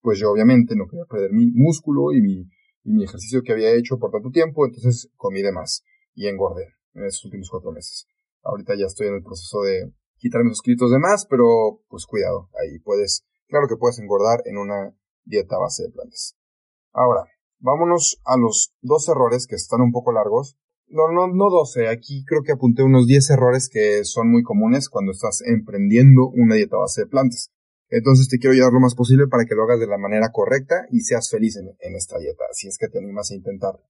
pues 0.00 0.18
yo 0.18 0.30
obviamente 0.30 0.76
no 0.76 0.86
quería 0.86 1.06
perder 1.06 1.32
mi 1.32 1.50
músculo 1.52 2.12
y 2.12 2.20
mi, 2.20 2.46
y 2.84 2.92
mi 2.92 3.04
ejercicio 3.04 3.42
que 3.42 3.52
había 3.52 3.74
hecho 3.74 3.98
por 3.98 4.10
tanto 4.10 4.30
tiempo, 4.30 4.66
entonces 4.66 5.10
comí 5.16 5.42
de 5.42 5.52
más 5.52 5.82
y 6.14 6.28
engordé 6.28 6.74
en 6.94 7.04
esos 7.04 7.24
últimos 7.24 7.50
cuatro 7.50 7.72
meses. 7.72 8.06
Ahorita 8.42 8.74
ya 8.78 8.86
estoy 8.86 9.08
en 9.08 9.14
el 9.14 9.22
proceso 9.22 9.62
de 9.62 9.92
quitarme 10.18 10.50
esos 10.50 10.62
kilitos 10.62 10.90
de 10.90 10.98
más, 10.98 11.26
pero 11.26 11.80
pues 11.88 12.06
cuidado, 12.06 12.50
ahí 12.60 12.78
puedes, 12.78 13.24
claro 13.48 13.66
que 13.68 13.76
puedes 13.76 13.98
engordar 13.98 14.42
en 14.44 14.58
una 14.58 14.94
dieta 15.24 15.58
base 15.58 15.84
de 15.84 15.90
plantas. 15.90 16.36
Ahora, 16.92 17.24
vámonos 17.58 18.20
a 18.24 18.36
los 18.36 18.74
dos 18.82 19.08
errores 19.08 19.46
que 19.46 19.56
están 19.56 19.80
un 19.80 19.90
poco 19.90 20.12
largos. 20.12 20.56
No, 20.86 21.10
no, 21.10 21.26
no 21.26 21.50
12, 21.50 21.88
aquí 21.88 22.24
creo 22.26 22.42
que 22.42 22.52
apunté 22.52 22.82
unos 22.82 23.06
10 23.06 23.30
errores 23.30 23.70
que 23.72 24.04
son 24.04 24.30
muy 24.30 24.42
comunes 24.42 24.90
cuando 24.90 25.12
estás 25.12 25.40
emprendiendo 25.46 26.28
una 26.28 26.54
dieta 26.56 26.76
base 26.76 27.02
de 27.02 27.06
plantas. 27.06 27.50
Entonces 27.88 28.28
te 28.28 28.38
quiero 28.38 28.54
ayudar 28.54 28.72
lo 28.72 28.80
más 28.80 28.94
posible 28.94 29.26
para 29.28 29.44
que 29.44 29.54
lo 29.54 29.64
hagas 29.64 29.80
de 29.80 29.86
la 29.86 29.98
manera 29.98 30.30
correcta 30.32 30.86
y 30.90 31.00
seas 31.00 31.30
feliz 31.30 31.56
en, 31.56 31.68
en 31.80 31.96
esta 31.96 32.18
dieta, 32.18 32.44
si 32.52 32.68
es 32.68 32.78
que 32.78 32.88
te 32.88 32.98
animas 32.98 33.30
a 33.30 33.34
intentarlo. 33.34 33.82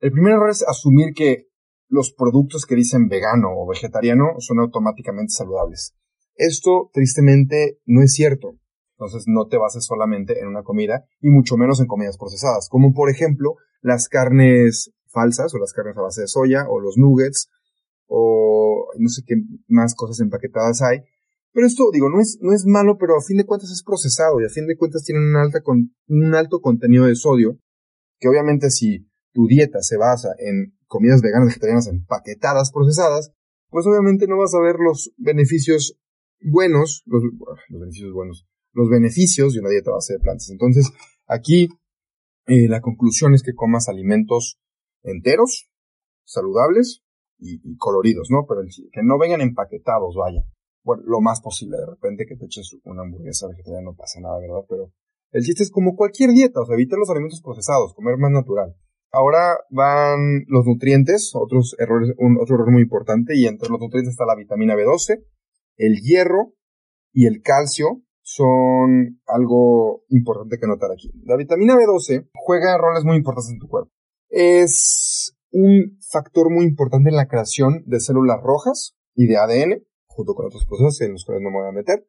El 0.00 0.12
primer 0.12 0.32
error 0.34 0.50
es 0.50 0.62
asumir 0.66 1.14
que 1.14 1.48
los 1.88 2.12
productos 2.12 2.66
que 2.66 2.74
dicen 2.74 3.08
vegano 3.08 3.48
o 3.56 3.68
vegetariano 3.68 4.34
son 4.38 4.58
automáticamente 4.58 5.30
saludables. 5.30 5.94
Esto 6.34 6.90
tristemente 6.92 7.78
no 7.86 8.02
es 8.02 8.12
cierto. 8.12 8.58
Entonces 8.96 9.24
no 9.26 9.46
te 9.48 9.56
bases 9.56 9.84
solamente 9.84 10.38
en 10.40 10.46
una 10.46 10.62
comida 10.62 11.04
y 11.20 11.30
mucho 11.30 11.56
menos 11.56 11.80
en 11.80 11.86
comidas 11.86 12.16
procesadas, 12.16 12.68
como 12.68 12.92
por 12.92 13.10
ejemplo 13.10 13.56
las 13.80 14.08
carnes 14.08 14.92
falsas 15.08 15.54
o 15.54 15.58
las 15.58 15.72
carnes 15.72 15.96
a 15.96 16.02
base 16.02 16.22
de 16.22 16.28
soya 16.28 16.66
o 16.68 16.80
los 16.80 16.96
nuggets 16.96 17.50
o 18.06 18.86
no 18.98 19.08
sé 19.08 19.22
qué 19.26 19.34
más 19.68 19.94
cosas 19.94 20.20
empaquetadas 20.20 20.82
hay. 20.82 21.00
Pero 21.54 21.68
esto, 21.68 21.84
digo, 21.92 22.10
no 22.10 22.20
es, 22.20 22.38
no 22.42 22.52
es 22.52 22.66
malo, 22.66 22.98
pero 22.98 23.16
a 23.16 23.22
fin 23.22 23.36
de 23.36 23.46
cuentas 23.46 23.70
es 23.70 23.84
procesado 23.84 24.40
y 24.40 24.44
a 24.44 24.48
fin 24.48 24.66
de 24.66 24.76
cuentas 24.76 25.04
tienen 25.04 25.22
un, 25.22 25.36
alta 25.36 25.62
con, 25.62 25.94
un 26.08 26.34
alto 26.34 26.60
contenido 26.60 27.06
de 27.06 27.14
sodio, 27.14 27.60
que 28.18 28.28
obviamente 28.28 28.70
si 28.70 29.08
tu 29.32 29.46
dieta 29.46 29.80
se 29.80 29.96
basa 29.96 30.30
en 30.38 30.76
comidas 30.88 31.22
veganas, 31.22 31.46
vegetarianas 31.46 31.86
empaquetadas, 31.86 32.72
procesadas, 32.72 33.32
pues 33.68 33.86
obviamente 33.86 34.26
no 34.26 34.36
vas 34.36 34.52
a 34.54 34.60
ver 34.60 34.76
los 34.80 35.12
beneficios 35.16 35.96
buenos, 36.40 37.04
los, 37.06 37.22
beneficios 37.68 38.12
buenos, 38.12 38.48
los 38.72 38.90
beneficios 38.90 39.54
de 39.54 39.60
una 39.60 39.70
dieta 39.70 39.92
base 39.92 40.14
de 40.14 40.18
plantas. 40.18 40.50
Entonces, 40.50 40.90
aquí 41.26 41.68
eh, 42.46 42.68
la 42.68 42.80
conclusión 42.80 43.32
es 43.32 43.44
que 43.44 43.54
comas 43.54 43.88
alimentos 43.88 44.58
enteros, 45.04 45.70
saludables 46.24 47.04
y, 47.38 47.76
coloridos, 47.76 48.28
¿no? 48.28 48.44
Pero 48.48 48.62
que 48.92 49.02
no 49.04 49.18
vengan 49.18 49.40
empaquetados, 49.40 50.16
vaya. 50.16 50.42
Bueno, 50.84 51.02
lo 51.06 51.20
más 51.20 51.40
posible, 51.40 51.78
de 51.78 51.86
repente 51.86 52.26
que 52.26 52.36
te 52.36 52.44
eches 52.44 52.76
una 52.84 53.02
hamburguesa 53.02 53.48
vegetariana 53.48 53.90
no 53.90 53.96
pasa 53.96 54.20
nada, 54.20 54.38
¿verdad? 54.38 54.64
Pero 54.68 54.92
el 55.32 55.42
chiste 55.42 55.62
es 55.62 55.70
como 55.70 55.96
cualquier 55.96 56.30
dieta, 56.30 56.60
o 56.60 56.66
sea, 56.66 56.74
evita 56.74 56.96
los 56.96 57.10
alimentos 57.10 57.40
procesados, 57.42 57.94
comer 57.94 58.18
más 58.18 58.30
natural. 58.30 58.76
Ahora 59.10 59.56
van 59.70 60.44
los 60.48 60.66
nutrientes, 60.66 61.32
otros 61.34 61.74
errores, 61.78 62.10
otro 62.40 62.56
error 62.56 62.70
muy 62.70 62.82
importante, 62.82 63.34
y 63.36 63.46
entre 63.46 63.70
los 63.70 63.80
nutrientes 63.80 64.12
está 64.12 64.26
la 64.26 64.36
vitamina 64.36 64.74
B12, 64.74 65.24
el 65.76 66.00
hierro 66.00 66.52
y 67.12 67.26
el 67.26 67.40
calcio 67.42 68.02
son 68.22 69.20
algo 69.26 70.04
importante 70.08 70.58
que 70.58 70.66
notar 70.66 70.90
aquí. 70.92 71.10
La 71.24 71.36
vitamina 71.36 71.74
B12 71.76 72.28
juega 72.34 72.76
roles 72.76 73.04
muy 73.04 73.16
importantes 73.16 73.52
en 73.52 73.58
tu 73.58 73.68
cuerpo. 73.68 73.90
Es 74.28 75.36
un 75.50 75.98
factor 76.10 76.50
muy 76.50 76.64
importante 76.64 77.10
en 77.10 77.16
la 77.16 77.28
creación 77.28 77.84
de 77.86 78.00
células 78.00 78.40
rojas 78.42 78.96
y 79.14 79.26
de 79.26 79.36
ADN, 79.36 79.84
junto 80.14 80.34
con 80.34 80.46
otros 80.46 80.64
procesos 80.64 81.00
en 81.02 81.12
los 81.12 81.24
cuales 81.24 81.42
no 81.42 81.50
me 81.50 81.58
voy 81.58 81.68
a 81.68 81.72
meter. 81.72 82.06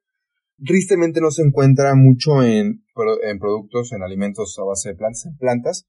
Tristemente 0.63 1.19
no 1.19 1.31
se 1.31 1.41
encuentra 1.41 1.95
mucho 1.95 2.41
en, 2.43 2.83
en 3.23 3.39
productos, 3.39 3.91
en 3.91 4.03
alimentos 4.03 4.57
a 4.59 4.63
base 4.63 4.89
de 4.89 4.95
plantas, 4.95 5.25
en 5.25 5.37
plantas, 5.37 5.87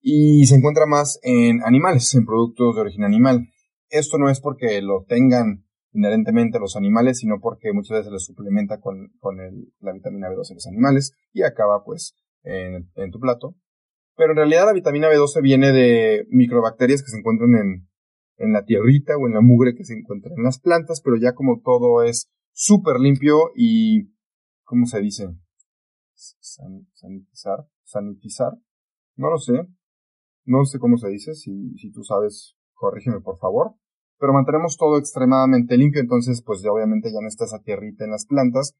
y 0.00 0.44
se 0.46 0.56
encuentra 0.56 0.86
más 0.86 1.18
en 1.22 1.62
animales, 1.64 2.14
en 2.14 2.26
productos 2.26 2.74
de 2.74 2.80
origen 2.82 3.04
animal. 3.04 3.48
Esto 3.88 4.18
no 4.18 4.28
es 4.28 4.40
porque 4.40 4.82
lo 4.82 5.04
tengan 5.08 5.64
inherentemente 5.92 6.58
los 6.58 6.76
animales, 6.76 7.18
sino 7.18 7.40
porque 7.40 7.72
muchas 7.72 7.98
veces 7.98 8.06
se 8.06 8.12
les 8.12 8.24
suplementa 8.24 8.80
con, 8.80 9.12
con 9.18 9.36
la 9.80 9.92
vitamina 9.92 10.28
B12 10.28 10.50
en 10.50 10.56
los 10.56 10.66
animales 10.66 11.12
y 11.32 11.42
acaba 11.42 11.84
pues 11.84 12.14
en, 12.42 12.90
en, 12.96 13.10
tu 13.10 13.20
plato. 13.20 13.54
Pero 14.16 14.32
en 14.32 14.38
realidad 14.38 14.66
la 14.66 14.72
vitamina 14.72 15.08
B12 15.08 15.42
viene 15.42 15.72
de 15.72 16.26
microbacterias 16.30 17.02
que 17.02 17.10
se 17.10 17.18
encuentran 17.18 17.54
en, 17.54 17.88
en 18.42 18.52
la 18.52 18.64
tierrita 18.64 19.16
o 19.16 19.26
en 19.26 19.34
la 19.34 19.40
mugre 19.40 19.74
que 19.74 19.84
se 19.84 19.94
encuentra 19.94 20.32
en 20.36 20.42
las 20.42 20.58
plantas, 20.58 21.00
pero 21.02 21.16
ya 21.16 21.32
como 21.32 21.60
todo 21.62 22.02
es 22.02 22.28
súper 22.52 22.98
limpio 22.98 23.50
y, 23.56 24.10
¿cómo 24.64 24.86
se 24.86 25.00
dice? 25.00 25.28
sanitizar, 26.14 27.66
sanitizar, 27.82 28.52
no 29.16 29.30
lo 29.30 29.38
sé, 29.38 29.54
no 30.44 30.64
sé 30.64 30.78
cómo 30.78 30.96
se 30.96 31.08
dice, 31.08 31.34
si, 31.34 31.74
si 31.76 31.90
tú 31.90 32.04
sabes, 32.04 32.56
corrígeme 32.74 33.20
por 33.20 33.38
favor. 33.38 33.74
Pero 34.18 34.32
mantenemos 34.32 34.76
todo 34.76 34.98
extremadamente 34.98 35.76
limpio, 35.76 36.00
entonces 36.00 36.42
pues 36.44 36.62
ya 36.62 36.70
obviamente 36.70 37.10
ya 37.12 37.20
no 37.20 37.26
está 37.26 37.44
esa 37.44 37.60
tierrita 37.60 38.04
en 38.04 38.12
las 38.12 38.26
plantas, 38.26 38.76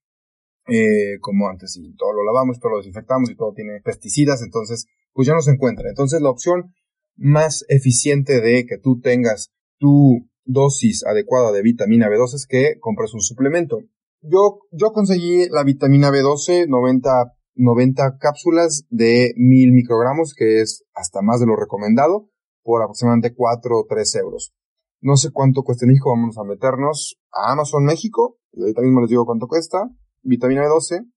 eh, 0.69 1.19
como 1.21 1.49
antes, 1.49 1.77
y 1.77 1.95
todo 1.97 2.13
lo 2.13 2.25
lavamos, 2.25 2.61
todo 2.61 2.73
lo 2.73 2.77
desinfectamos 2.79 3.29
y 3.31 3.35
todo 3.35 3.53
tiene 3.53 3.81
pesticidas, 3.83 4.43
entonces 4.43 4.87
pues 5.13 5.27
ya 5.27 5.35
no 5.35 5.41
se 5.41 5.51
encuentra. 5.51 5.89
Entonces 5.89 6.21
la 6.21 6.31
opción 6.31 6.73
más 7.17 7.65
eficiente 7.69 8.41
de 8.41 8.67
que 8.67 8.79
tú 8.79 9.01
tengas 9.01 9.53
tu 9.79 10.29
dosis 10.45 11.05
adecuada 11.07 11.53
de 11.53 11.63
vitamina 11.63 12.09
B12 12.09 12.35
es 12.35 12.47
que 12.47 12.79
compres 12.81 13.15
un 13.15 13.21
suplemento. 13.21 13.81
Yo, 14.21 14.61
yo 14.71 14.93
conseguí 14.93 15.49
la 15.51 15.65
vitamina 15.65 16.11
B12 16.11 16.69
90 16.69 17.35
90 17.55 18.17
cápsulas 18.19 18.85
de 18.89 19.35
1000 19.37 19.73
microgramos, 19.73 20.35
que 20.35 20.61
es 20.61 20.85
hasta 20.95 21.21
más 21.23 21.41
de 21.41 21.47
lo 21.47 21.57
recomendado, 21.57 22.31
por 22.63 22.83
aproximadamente 22.83 23.35
4 23.35 23.79
o 23.79 23.87
3 23.89 24.15
euros. 24.17 24.55
No 25.01 25.17
sé 25.17 25.31
cuánto 25.33 25.63
cuesta 25.63 25.85
en 25.85 25.91
México, 25.91 26.11
vamos 26.11 26.39
a 26.39 26.45
meternos 26.45 27.19
a 27.33 27.53
Amazon 27.53 27.85
México, 27.85 28.39
y 28.53 28.63
ahorita 28.63 28.83
mismo 28.83 29.01
les 29.01 29.11
digo 29.11 29.27
cuánto 29.27 29.49
cuesta, 29.49 29.91
vitamina 30.23 30.63
B12, 30.63 31.11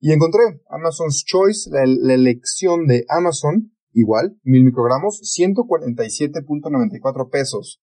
y 0.00 0.12
encontré 0.12 0.42
Amazon's 0.68 1.24
Choice, 1.24 1.70
la, 1.70 1.84
la 1.86 2.14
elección 2.14 2.86
de 2.86 3.06
Amazon, 3.08 3.73
igual, 3.94 4.36
1000 4.42 4.64
microgramos, 4.64 5.22
147.94 5.38 7.30
pesos. 7.30 7.80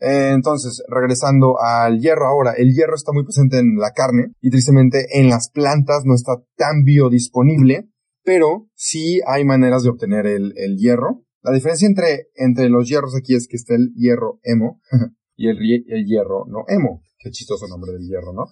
Entonces, 0.00 0.82
regresando 0.88 1.56
al 1.60 2.00
hierro 2.00 2.26
ahora, 2.26 2.52
el 2.56 2.74
hierro 2.74 2.94
está 2.94 3.12
muy 3.12 3.24
presente 3.24 3.58
en 3.58 3.76
la 3.76 3.92
carne 3.92 4.32
y 4.40 4.50
tristemente 4.50 5.06
en 5.18 5.28
las 5.30 5.50
plantas 5.50 6.02
no 6.04 6.14
está 6.14 6.42
tan 6.56 6.84
biodisponible, 6.84 7.88
pero 8.22 8.68
sí 8.74 9.20
hay 9.26 9.44
maneras 9.44 9.82
de 9.82 9.90
obtener 9.90 10.26
el, 10.26 10.76
hierro. 10.76 11.24
La 11.42 11.52
diferencia 11.52 11.86
entre, 11.86 12.28
entre 12.34 12.68
los 12.68 12.88
hierros 12.88 13.14
aquí 13.16 13.34
es 13.34 13.46
que 13.48 13.56
está 13.56 13.74
el 13.74 13.92
hierro 13.94 14.40
hemo 14.42 14.80
y 15.36 15.48
el, 15.48 15.58
el 15.88 16.04
hierro 16.04 16.44
no 16.48 16.64
hemo. 16.68 17.02
Qué 17.18 17.30
chistoso 17.30 17.66
nombre 17.68 17.92
del 17.92 18.06
hierro, 18.06 18.32
¿no? 18.34 18.44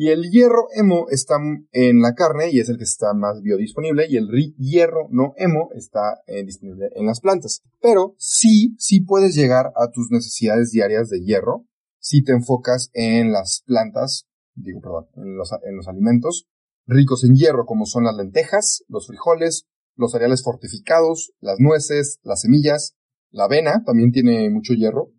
Y 0.00 0.10
el 0.10 0.30
hierro 0.30 0.68
hemo 0.76 1.06
está 1.10 1.38
en 1.72 2.00
la 2.00 2.14
carne 2.14 2.50
y 2.52 2.60
es 2.60 2.68
el 2.68 2.78
que 2.78 2.84
está 2.84 3.14
más 3.14 3.42
biodisponible 3.42 4.06
y 4.08 4.16
el 4.16 4.28
hierro 4.56 5.08
no 5.10 5.32
hemo 5.36 5.70
está 5.74 6.22
eh, 6.28 6.44
disponible 6.44 6.90
en 6.94 7.04
las 7.04 7.18
plantas. 7.18 7.62
Pero 7.80 8.14
sí, 8.16 8.76
sí 8.78 9.00
puedes 9.00 9.34
llegar 9.34 9.72
a 9.74 9.90
tus 9.90 10.12
necesidades 10.12 10.70
diarias 10.70 11.08
de 11.08 11.24
hierro 11.24 11.66
si 11.98 12.22
te 12.22 12.30
enfocas 12.30 12.90
en 12.92 13.32
las 13.32 13.64
plantas, 13.66 14.28
digo, 14.54 14.80
perdón, 14.80 15.08
en 15.16 15.36
los, 15.36 15.50
en 15.64 15.76
los 15.76 15.88
alimentos 15.88 16.46
ricos 16.86 17.24
en 17.24 17.34
hierro 17.34 17.66
como 17.66 17.84
son 17.84 18.04
las 18.04 18.14
lentejas, 18.14 18.84
los 18.86 19.08
frijoles, 19.08 19.66
los 19.96 20.12
cereales 20.12 20.44
fortificados, 20.44 21.32
las 21.40 21.56
nueces, 21.58 22.20
las 22.22 22.42
semillas, 22.42 22.94
la 23.30 23.46
avena 23.46 23.82
también 23.84 24.12
tiene 24.12 24.48
mucho 24.48 24.74
hierro 24.74 25.10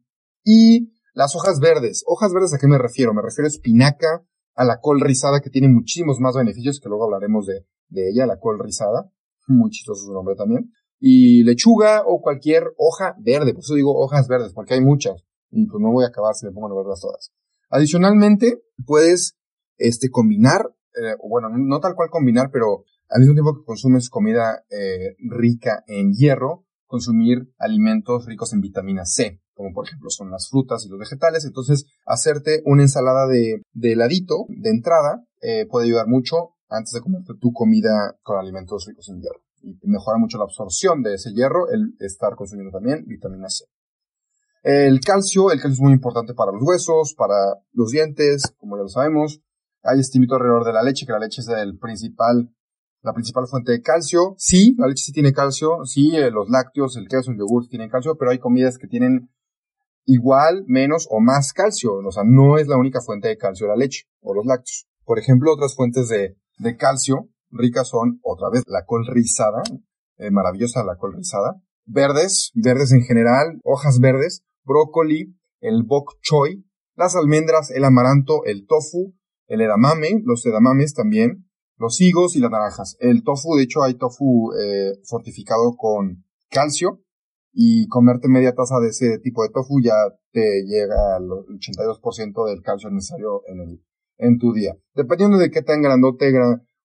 y 0.45 0.93
las 1.13 1.35
hojas 1.35 1.59
verdes. 1.59 2.01
¿Hojas 2.07 2.31
verdes 2.31 2.53
a 2.53 2.59
qué 2.59 2.67
me 2.67 2.77
refiero? 2.77 3.13
Me 3.13 3.21
refiero 3.21 3.47
a 3.47 3.49
espinaca, 3.49 4.25
a 4.59 4.65
la 4.65 4.81
col 4.81 4.99
rizada 4.99 5.39
que 5.39 5.49
tiene 5.49 5.69
muchísimos 5.69 6.19
más 6.19 6.35
beneficios 6.35 6.81
que 6.81 6.89
luego 6.89 7.05
hablaremos 7.05 7.45
de, 7.45 7.63
ella, 8.09 8.25
la 8.25 8.39
col 8.39 8.59
rizada, 8.59 9.09
muy 9.47 9.69
chistoso 9.69 10.03
su 10.07 10.11
nombre 10.11 10.35
también, 10.35 10.73
y 10.99 11.43
lechuga 11.43 12.03
o 12.05 12.21
cualquier 12.21 12.73
hoja 12.77 13.15
verde, 13.19 13.53
por 13.53 13.63
eso 13.63 13.75
digo 13.75 13.97
hojas 13.97 14.27
verdes, 14.27 14.51
porque 14.53 14.73
hay 14.73 14.81
muchas, 14.81 15.23
y 15.49 15.65
pues 15.65 15.81
no 15.81 15.93
voy 15.93 16.03
a 16.03 16.09
acabar 16.09 16.35
si 16.35 16.45
me 16.45 16.51
pongo 16.51 16.67
a 16.67 16.75
verlas 16.75 16.99
todas. 16.99 17.31
Adicionalmente, 17.69 18.61
puedes 18.85 19.37
este, 19.77 20.09
combinar, 20.09 20.75
eh, 21.01 21.15
bueno, 21.25 21.47
no 21.49 21.79
tal 21.79 21.95
cual 21.95 22.09
combinar, 22.09 22.49
pero 22.51 22.83
al 23.07 23.21
mismo 23.21 23.35
tiempo 23.35 23.55
que 23.55 23.65
consumes 23.65 24.09
comida 24.09 24.65
eh, 24.69 25.15
rica 25.19 25.85
en 25.87 26.11
hierro, 26.11 26.65
consumir 26.85 27.49
alimentos 27.57 28.25
ricos 28.25 28.51
en 28.51 28.59
vitamina 28.59 29.05
C, 29.05 29.39
como 29.59 29.73
por 29.73 29.85
ejemplo 29.85 30.09
son 30.09 30.31
las 30.31 30.47
frutas 30.49 30.85
y 30.85 30.89
los 30.89 30.97
vegetales. 30.97 31.43
Entonces, 31.43 31.85
hacerte 32.05 32.61
una 32.63 32.83
ensalada 32.83 33.27
de, 33.27 33.61
heladito 33.81 34.45
de 34.47 34.69
entrada 34.69 35.25
eh, 35.41 35.65
puede 35.69 35.87
ayudar 35.87 36.07
mucho 36.07 36.55
antes 36.69 36.93
de 36.93 37.01
comerte 37.01 37.33
tu 37.41 37.51
comida 37.51 38.15
con 38.23 38.39
alimentos 38.39 38.85
ricos 38.87 39.09
en 39.09 39.19
hierro. 39.19 39.41
Y 39.61 39.77
mejora 39.83 40.17
mucho 40.17 40.37
la 40.37 40.45
absorción 40.45 41.03
de 41.03 41.15
ese 41.15 41.33
hierro 41.33 41.69
el 41.69 41.93
estar 41.99 42.35
consumiendo 42.37 42.71
también 42.71 43.03
vitamina 43.05 43.49
C. 43.49 43.65
El 44.63 45.01
calcio, 45.01 45.51
el 45.51 45.59
calcio 45.59 45.73
es 45.73 45.81
muy 45.81 45.91
importante 45.91 46.33
para 46.33 46.53
los 46.53 46.61
huesos, 46.63 47.13
para 47.17 47.35
los 47.73 47.91
dientes, 47.91 48.53
como 48.57 48.77
ya 48.77 48.83
lo 48.83 48.89
sabemos. 48.89 49.41
Hay 49.83 49.99
este 49.99 50.19
alrededor 50.19 50.63
de 50.63 50.71
la 50.71 50.83
leche, 50.83 51.05
que 51.05 51.11
la 51.11 51.19
leche 51.19 51.41
es 51.41 51.49
el 51.49 51.77
principal, 51.77 52.49
la 53.01 53.11
principal 53.11 53.45
fuente 53.47 53.73
de 53.73 53.81
calcio. 53.81 54.35
Sí, 54.37 54.73
la 54.77 54.87
leche 54.87 55.03
sí 55.03 55.11
tiene 55.11 55.33
calcio, 55.33 55.83
sí, 55.83 56.15
eh, 56.15 56.31
los 56.31 56.49
lácteos, 56.49 56.95
el 56.95 57.09
queso, 57.09 57.31
el 57.31 57.37
yogur 57.37 57.67
tienen 57.67 57.89
calcio, 57.89 58.15
pero 58.17 58.31
hay 58.31 58.39
comidas 58.39 58.77
que 58.77 58.87
tienen 58.87 59.29
igual, 60.09 60.63
menos 60.67 61.07
o 61.09 61.19
más 61.19 61.53
calcio. 61.53 61.93
O 62.05 62.11
sea, 62.11 62.23
no 62.25 62.57
es 62.57 62.67
la 62.67 62.77
única 62.77 62.99
fuente 62.99 63.27
de 63.27 63.37
calcio 63.37 63.67
la 63.67 63.75
leche 63.75 64.05
o 64.21 64.33
los 64.33 64.45
lácteos. 64.45 64.87
Por 65.05 65.19
ejemplo, 65.19 65.53
otras 65.53 65.75
fuentes 65.75 66.09
de, 66.09 66.35
de 66.57 66.75
calcio 66.75 67.29
ricas 67.51 67.87
son, 67.87 68.19
otra 68.23 68.49
vez, 68.49 68.63
la 68.67 68.85
col 68.85 69.05
rizada, 69.07 69.61
eh, 70.17 70.31
maravillosa 70.31 70.83
la 70.83 70.97
col 70.97 71.13
rizada, 71.13 71.61
verdes, 71.85 72.51
verdes 72.53 72.91
en 72.91 73.03
general, 73.03 73.59
hojas 73.63 73.99
verdes, 73.99 74.43
brócoli, 74.63 75.35
el 75.61 75.83
bok 75.83 76.17
choy, 76.21 76.65
las 76.95 77.15
almendras, 77.15 77.71
el 77.71 77.83
amaranto, 77.85 78.45
el 78.45 78.65
tofu, 78.67 79.13
el 79.47 79.61
edamame, 79.61 80.21
los 80.25 80.45
edamames 80.45 80.93
también, 80.93 81.49
los 81.77 82.01
higos 82.01 82.35
y 82.35 82.39
las 82.39 82.51
naranjas. 82.51 82.97
El 82.99 83.23
tofu, 83.23 83.55
de 83.55 83.63
hecho, 83.63 83.83
hay 83.83 83.95
tofu 83.95 84.51
eh, 84.53 84.99
fortificado 85.05 85.75
con 85.77 86.25
calcio 86.49 87.01
y 87.61 87.89
comerte 87.89 88.29
media 88.29 88.55
taza 88.55 88.79
de 88.79 88.87
ese 88.87 89.19
tipo 89.19 89.43
de 89.43 89.49
tofu 89.49 89.81
ya 89.83 89.95
te 90.31 90.63
llega 90.63 91.17
al 91.17 91.27
82% 91.27 92.47
del 92.47 92.61
calcio 92.61 92.89
necesario 92.89 93.41
en 93.47 93.59
el 93.59 93.83
en 94.17 94.37
tu 94.37 94.53
día. 94.53 94.77
Dependiendo 94.95 95.37
de 95.37 95.51
qué 95.51 95.61
tan 95.61 95.81
grandote 95.81 96.31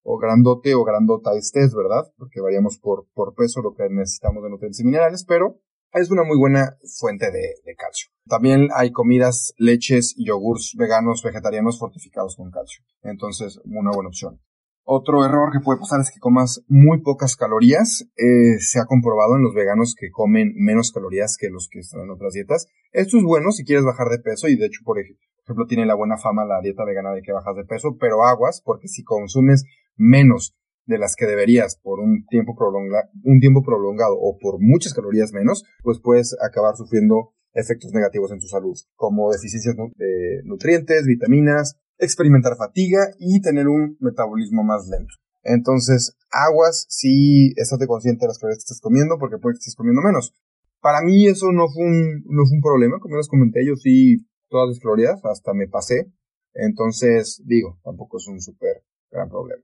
o 0.02 0.18
grandote 0.18 0.74
o 0.74 0.82
grandota 0.82 1.36
estés, 1.36 1.72
¿verdad? 1.74 2.10
Porque 2.16 2.40
variamos 2.40 2.78
por, 2.78 3.06
por 3.14 3.34
peso 3.34 3.62
lo 3.62 3.74
que 3.74 3.88
necesitamos 3.88 4.42
de 4.42 4.50
nutrientes 4.50 4.80
y 4.80 4.84
minerales, 4.84 5.24
pero 5.24 5.60
es 5.92 6.10
una 6.10 6.24
muy 6.24 6.36
buena 6.36 6.76
fuente 6.98 7.30
de, 7.30 7.76
calcio. 7.76 8.10
También 8.28 8.68
hay 8.74 8.90
comidas, 8.90 9.54
leches 9.58 10.14
y 10.16 10.26
yogurts 10.26 10.74
veganos, 10.76 11.22
vegetarianos 11.22 11.78
fortificados 11.78 12.34
con 12.34 12.50
calcio. 12.50 12.82
Entonces, 13.02 13.60
una 13.64 13.92
buena 13.92 14.08
opción. 14.08 14.40
Otro 14.86 15.24
error 15.24 15.50
que 15.50 15.64
puede 15.64 15.80
pasar 15.80 16.00
es 16.02 16.10
que 16.10 16.20
comas 16.20 16.62
muy 16.68 17.00
pocas 17.00 17.36
calorías. 17.36 18.06
Eh, 18.16 18.58
se 18.60 18.78
ha 18.78 18.84
comprobado 18.84 19.34
en 19.34 19.42
los 19.42 19.54
veganos 19.54 19.94
que 19.98 20.10
comen 20.10 20.52
menos 20.56 20.92
calorías 20.92 21.38
que 21.40 21.48
los 21.48 21.68
que 21.70 21.78
están 21.78 22.02
en 22.02 22.10
otras 22.10 22.34
dietas. 22.34 22.66
Esto 22.92 23.16
es 23.16 23.24
bueno 23.24 23.50
si 23.50 23.64
quieres 23.64 23.84
bajar 23.84 24.08
de 24.08 24.18
peso 24.18 24.46
y 24.46 24.56
de 24.56 24.66
hecho, 24.66 24.82
por 24.84 24.98
ejemplo, 24.98 25.66
tiene 25.66 25.86
la 25.86 25.94
buena 25.94 26.18
fama 26.18 26.44
la 26.44 26.60
dieta 26.60 26.84
vegana 26.84 27.12
de 27.12 27.22
que 27.22 27.32
bajas 27.32 27.56
de 27.56 27.64
peso, 27.64 27.96
pero 27.98 28.24
aguas 28.24 28.60
porque 28.62 28.88
si 28.88 29.02
consumes 29.04 29.64
menos 29.96 30.54
de 30.84 30.98
las 30.98 31.16
que 31.16 31.24
deberías 31.24 31.78
por 31.82 32.00
un 32.00 32.26
tiempo, 32.26 32.54
prolonga, 32.54 33.08
un 33.22 33.40
tiempo 33.40 33.62
prolongado 33.62 34.16
o 34.20 34.36
por 34.38 34.60
muchas 34.60 34.92
calorías 34.92 35.32
menos, 35.32 35.64
pues 35.82 35.98
puedes 35.98 36.36
acabar 36.42 36.76
sufriendo 36.76 37.32
efectos 37.54 37.92
negativos 37.92 38.32
en 38.32 38.40
tu 38.40 38.48
salud, 38.48 38.76
como 38.96 39.32
deficiencias 39.32 39.76
de 39.96 40.42
nutrientes, 40.44 41.06
vitaminas, 41.06 41.78
experimentar 41.98 42.56
fatiga 42.56 43.08
y 43.18 43.40
tener 43.40 43.68
un 43.68 43.96
metabolismo 44.00 44.62
más 44.62 44.88
lento. 44.88 45.14
Entonces, 45.42 46.16
aguas 46.30 46.86
si 46.88 47.52
estate 47.56 47.86
consciente 47.86 48.24
de 48.24 48.28
las 48.28 48.38
calorías 48.38 48.58
que 48.58 48.72
estás 48.72 48.80
comiendo, 48.80 49.18
porque 49.18 49.38
puede 49.38 49.54
que 49.54 49.58
estés 49.58 49.76
comiendo 49.76 50.02
menos. 50.02 50.34
Para 50.80 51.02
mí 51.02 51.26
eso 51.26 51.52
no 51.52 51.68
fue 51.68 51.84
un, 51.84 52.24
no 52.26 52.44
fue 52.46 52.56
un 52.56 52.62
problema, 52.62 52.98
como 52.98 53.16
les 53.16 53.28
comenté, 53.28 53.64
yo 53.66 53.76
sí 53.76 54.26
todas 54.48 54.68
las 54.68 54.78
calorías, 54.78 55.20
hasta 55.24 55.52
me 55.52 55.68
pasé. 55.68 56.12
Entonces, 56.54 57.42
digo, 57.44 57.78
tampoco 57.82 58.18
es 58.18 58.28
un 58.28 58.40
súper 58.40 58.84
gran 59.10 59.28
problema. 59.28 59.62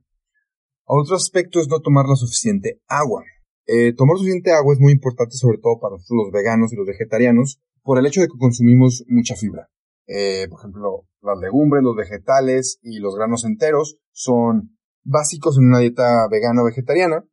Otro 0.84 1.14
aspecto 1.14 1.60
es 1.60 1.68
no 1.68 1.80
tomar 1.80 2.06
la 2.06 2.16
suficiente 2.16 2.80
agua. 2.88 3.22
Eh, 3.66 3.94
tomar 3.94 4.16
suficiente 4.16 4.50
agua 4.52 4.74
es 4.74 4.80
muy 4.80 4.92
importante 4.92 5.36
sobre 5.36 5.58
todo 5.58 5.78
para 5.78 5.94
los 5.94 6.32
veganos 6.32 6.72
y 6.72 6.76
los 6.76 6.86
vegetarianos 6.86 7.60
por 7.82 7.98
el 7.98 8.06
hecho 8.06 8.20
de 8.20 8.26
que 8.26 8.38
consumimos 8.38 9.04
mucha 9.06 9.36
fibra. 9.36 9.68
Eh, 10.12 10.48
por 10.48 10.58
ejemplo, 10.58 11.06
las 11.22 11.38
legumbres, 11.38 11.84
los 11.84 11.94
vegetales 11.94 12.80
y 12.82 12.98
los 12.98 13.14
granos 13.14 13.44
enteros 13.44 13.98
son 14.10 14.76
básicos 15.04 15.56
en 15.56 15.66
una 15.66 15.78
dieta 15.78 16.26
vegana 16.28 16.62
o 16.62 16.64
vegetariana 16.64 17.24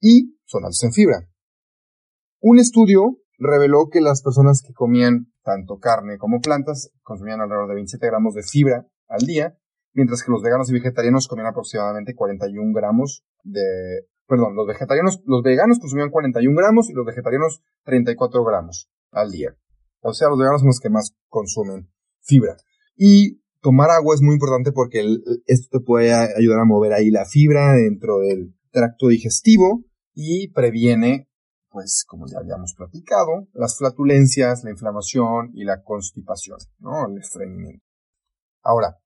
y 0.00 0.36
son 0.44 0.64
altos 0.64 0.82
en 0.82 0.92
fibra. 0.92 1.28
Un 2.40 2.58
estudio 2.58 3.18
reveló 3.38 3.88
que 3.88 4.00
las 4.00 4.20
personas 4.22 4.62
que 4.66 4.74
comían 4.74 5.32
tanto 5.44 5.78
carne 5.78 6.18
como 6.18 6.40
plantas 6.40 6.90
consumían 7.02 7.40
alrededor 7.40 7.68
de 7.68 7.74
27 7.74 8.04
gramos 8.06 8.34
de 8.34 8.42
fibra 8.42 8.84
al 9.08 9.20
día 9.26 9.56
mientras 9.92 10.24
que 10.24 10.32
los 10.32 10.42
veganos 10.42 10.68
y 10.70 10.72
vegetarianos 10.72 11.28
comían 11.28 11.46
aproximadamente 11.46 12.16
41 12.16 12.72
gramos 12.74 13.24
de, 13.44 14.08
perdón, 14.26 14.56
los 14.56 14.66
vegetarianos, 14.66 15.22
los 15.24 15.42
veganos 15.42 15.78
consumían 15.78 16.10
41 16.10 16.56
gramos 16.56 16.90
y 16.90 16.94
los 16.94 17.06
vegetarianos 17.06 17.62
34 17.84 18.44
gramos 18.44 18.90
al 19.12 19.30
día. 19.30 19.54
O 20.00 20.12
sea, 20.12 20.28
los 20.28 20.38
veganos 20.38 20.62
son 20.62 20.68
los 20.68 20.80
que 20.80 20.90
más 20.90 21.14
consumen 21.28 21.93
fibra. 22.24 22.56
Y 22.96 23.40
tomar 23.60 23.90
agua 23.90 24.14
es 24.14 24.22
muy 24.22 24.34
importante 24.34 24.72
porque 24.72 25.00
esto 25.46 25.78
te 25.78 25.84
puede 25.84 26.12
ayudar 26.12 26.60
a 26.60 26.64
mover 26.64 26.92
ahí 26.92 27.10
la 27.10 27.24
fibra 27.24 27.72
dentro 27.74 28.18
del 28.18 28.54
tracto 28.70 29.08
digestivo 29.08 29.84
y 30.12 30.52
previene, 30.52 31.28
pues, 31.70 32.04
como 32.06 32.26
ya 32.26 32.38
habíamos 32.38 32.74
platicado, 32.76 33.48
las 33.52 33.76
flatulencias, 33.78 34.64
la 34.64 34.70
inflamación 34.70 35.50
y 35.54 35.64
la 35.64 35.82
constipación, 35.82 36.58
¿no? 36.78 37.06
El 37.08 37.18
estreñimiento. 37.18 37.84
Ahora, 38.62 38.96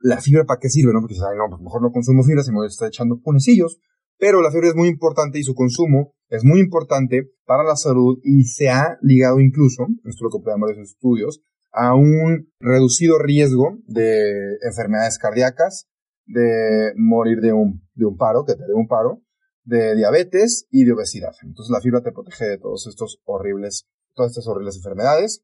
la 0.00 0.20
fibra 0.20 0.44
para 0.44 0.58
qué 0.60 0.68
sirve, 0.68 0.92
¿no? 0.92 1.00
Porque 1.00 1.14
ay, 1.14 1.38
no, 1.38 1.48
pues 1.48 1.62
mejor 1.62 1.82
no 1.82 1.90
consumo 1.90 2.22
fibra, 2.24 2.42
se 2.42 2.52
me 2.52 2.66
está 2.66 2.88
echando 2.88 3.20
punecillos. 3.20 3.78
Pero 4.18 4.40
la 4.40 4.50
fibra 4.50 4.68
es 4.68 4.76
muy 4.76 4.88
importante 4.88 5.38
y 5.38 5.42
su 5.42 5.54
consumo 5.54 6.14
es 6.28 6.44
muy 6.44 6.60
importante 6.60 7.30
para 7.44 7.64
la 7.64 7.76
salud 7.76 8.18
y 8.22 8.44
se 8.44 8.68
ha 8.68 8.96
ligado 9.02 9.40
incluso, 9.40 9.86
esto 10.04 10.24
lo 10.24 10.30
comprueban 10.30 10.60
varios 10.60 10.90
estudios, 10.90 11.42
a 11.72 11.94
un 11.94 12.52
reducido 12.60 13.18
riesgo 13.18 13.78
de 13.86 14.58
enfermedades 14.62 15.18
cardíacas, 15.18 15.88
de 16.26 16.92
morir 16.96 17.40
de 17.40 17.52
un, 17.52 17.88
de 17.94 18.06
un 18.06 18.16
paro, 18.16 18.44
que 18.44 18.54
te 18.54 18.64
dé 18.66 18.74
un 18.74 18.86
paro, 18.86 19.22
de 19.64 19.94
diabetes 19.94 20.66
y 20.70 20.84
de 20.84 20.92
obesidad. 20.92 21.32
Entonces 21.42 21.70
la 21.72 21.80
fibra 21.80 22.02
te 22.02 22.12
protege 22.12 22.44
de 22.44 22.58
todos 22.58 22.86
estos 22.86 23.20
horribles, 23.24 23.86
todas 24.14 24.32
estas 24.32 24.46
horribles 24.46 24.76
enfermedades. 24.76 25.42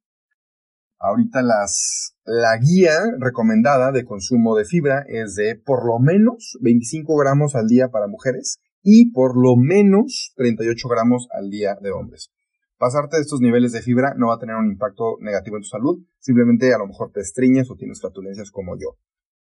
Ahorita 1.01 1.43
las, 1.43 2.17
la 2.25 2.59
guía 2.59 2.99
recomendada 3.19 3.93
de 3.93 4.05
consumo 4.05 4.57
de 4.57 4.65
fibra 4.65 5.05
es 5.07 5.37
de 5.37 5.55
por 5.55 5.87
lo 5.87 6.01
menos 6.01 6.59
25 6.61 7.17
gramos 7.17 7.55
al 7.55 7.69
día 7.69 7.89
para 7.89 8.09
mujeres 8.09 8.59
y 8.83 9.13
por 9.13 9.37
lo 9.41 9.55
menos 9.57 10.33
38 10.37 10.89
gramos 10.89 11.29
al 11.31 11.51
día 11.51 11.77
de 11.81 11.93
hombres. 11.93 12.31
Pasarte 12.79 13.17
de 13.17 13.23
estos 13.23 13.41
niveles 13.41 13.73
de 13.73 13.83
fibra 13.83 14.15
no 14.17 14.29
va 14.29 14.35
a 14.35 14.39
tener 14.39 14.57
un 14.57 14.71
impacto 14.71 15.17
negativo 15.21 15.57
en 15.57 15.63
tu 15.63 15.69
salud, 15.69 15.99
simplemente 16.19 16.73
a 16.73 16.79
lo 16.79 16.87
mejor 16.87 17.11
te 17.13 17.21
estriñes 17.21 17.71
o 17.71 17.77
tienes 17.77 18.01
flatulencias 18.01 18.51
como 18.51 18.77
yo. 18.79 18.97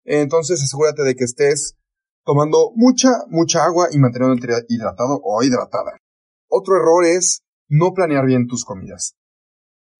Entonces 0.04 0.62
asegúrate 0.62 1.02
de 1.02 1.14
que 1.14 1.24
estés 1.24 1.76
tomando 2.24 2.72
mucha, 2.74 3.10
mucha 3.28 3.64
agua 3.64 3.86
y 3.92 3.98
manteniendo 3.98 4.36
hidratado 4.68 5.20
o 5.22 5.42
hidratada. 5.42 5.98
Otro 6.48 6.76
error 6.76 7.04
es 7.04 7.42
no 7.68 7.92
planear 7.94 8.26
bien 8.26 8.48
tus 8.48 8.64
comidas 8.64 9.14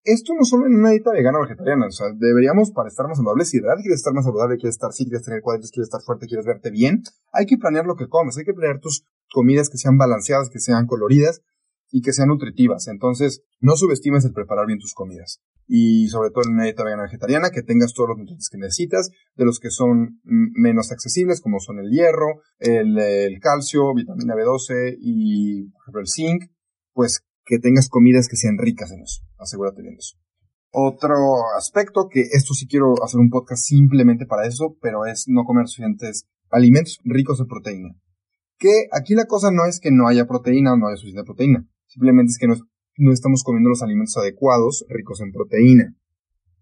esto 0.04 0.32
no 0.34 0.44
solo 0.44 0.66
en 0.66 0.76
una 0.76 0.90
dieta 0.90 1.10
vegana 1.12 1.38
o 1.38 1.42
vegetariana, 1.42 1.86
o 1.86 2.14
deberíamos 2.16 2.70
para 2.70 2.88
estar 2.88 3.06
más 3.06 3.18
saludables, 3.18 3.50
si 3.50 3.58
de 3.58 3.66
quieres 3.82 3.98
estar 3.98 4.14
más 4.14 4.24
saludable, 4.24 4.56
quieres 4.56 4.74
estar 4.74 4.92
sí, 4.92 5.04
quieres 5.04 5.24
tener 5.24 5.42
cuadritos, 5.42 5.70
quieres 5.70 5.88
estar 5.88 6.00
fuerte, 6.00 6.26
quieres 6.26 6.46
verte 6.46 6.70
bien, 6.70 7.02
hay 7.32 7.46
que 7.46 7.58
planear 7.58 7.84
lo 7.84 7.96
que 7.96 8.08
comes, 8.08 8.36
hay 8.38 8.44
que 8.44 8.54
planear 8.54 8.80
tus 8.80 9.04
comidas 9.30 9.68
que 9.68 9.76
sean 9.76 9.98
balanceadas, 9.98 10.48
que 10.48 10.58
sean 10.58 10.86
coloridas 10.86 11.42
y 11.90 12.02
que 12.02 12.12
sean 12.12 12.28
nutritivas. 12.28 12.88
Entonces, 12.88 13.42
no 13.60 13.76
subestimes 13.76 14.24
el 14.24 14.32
preparar 14.32 14.66
bien 14.66 14.78
tus 14.78 14.94
comidas. 14.94 15.40
Y 15.66 16.08
sobre 16.08 16.30
todo 16.30 16.44
en 16.46 16.54
una 16.54 16.64
dieta 16.64 16.84
vegana 16.84 17.04
vegetariana, 17.04 17.50
que 17.50 17.62
tengas 17.62 17.92
todos 17.92 18.10
los 18.10 18.18
nutrientes 18.18 18.48
que 18.50 18.58
necesitas, 18.58 19.10
de 19.36 19.44
los 19.44 19.60
que 19.60 19.70
son 19.70 20.20
menos 20.24 20.90
accesibles, 20.90 21.40
como 21.40 21.60
son 21.60 21.78
el 21.78 21.90
hierro, 21.90 22.42
el, 22.58 23.38
calcio, 23.40 23.94
vitamina 23.94 24.34
B12 24.34 24.96
y, 24.98 25.70
por 25.70 25.82
ejemplo, 25.82 26.00
el 26.00 26.08
zinc, 26.08 26.50
pues 26.92 27.20
que 27.44 27.58
tengas 27.58 27.88
comidas 27.88 28.28
que 28.28 28.36
sean 28.36 28.58
ricas 28.58 28.90
en 28.92 29.02
eso. 29.02 29.22
Asegúrate 29.38 29.82
bien 29.82 29.94
de 29.94 30.00
eso. 30.00 30.16
Otro 30.72 31.16
aspecto, 31.56 32.08
que 32.08 32.20
esto 32.20 32.54
sí 32.54 32.68
quiero 32.68 32.94
hacer 33.02 33.18
un 33.18 33.28
podcast 33.28 33.64
simplemente 33.64 34.24
para 34.26 34.46
eso, 34.46 34.76
pero 34.80 35.04
es 35.04 35.24
no 35.26 35.44
comer 35.44 35.66
suficientes 35.66 36.26
alimentos 36.50 36.98
ricos 37.04 37.40
en 37.40 37.46
proteína. 37.46 37.88
Que 38.56 38.86
aquí 38.92 39.14
la 39.14 39.24
cosa 39.24 39.50
no 39.50 39.64
es 39.66 39.80
que 39.80 39.90
no 39.90 40.06
haya 40.06 40.26
proteína 40.26 40.74
o 40.74 40.76
no 40.76 40.86
haya 40.86 40.96
suficiente 40.96 41.24
proteína. 41.24 41.66
Simplemente 41.90 42.30
es 42.30 42.38
que 42.38 42.46
no, 42.46 43.12
estamos 43.12 43.42
comiendo 43.42 43.68
los 43.68 43.82
alimentos 43.82 44.16
adecuados 44.16 44.86
ricos 44.88 45.20
en 45.22 45.32
proteína. 45.32 45.96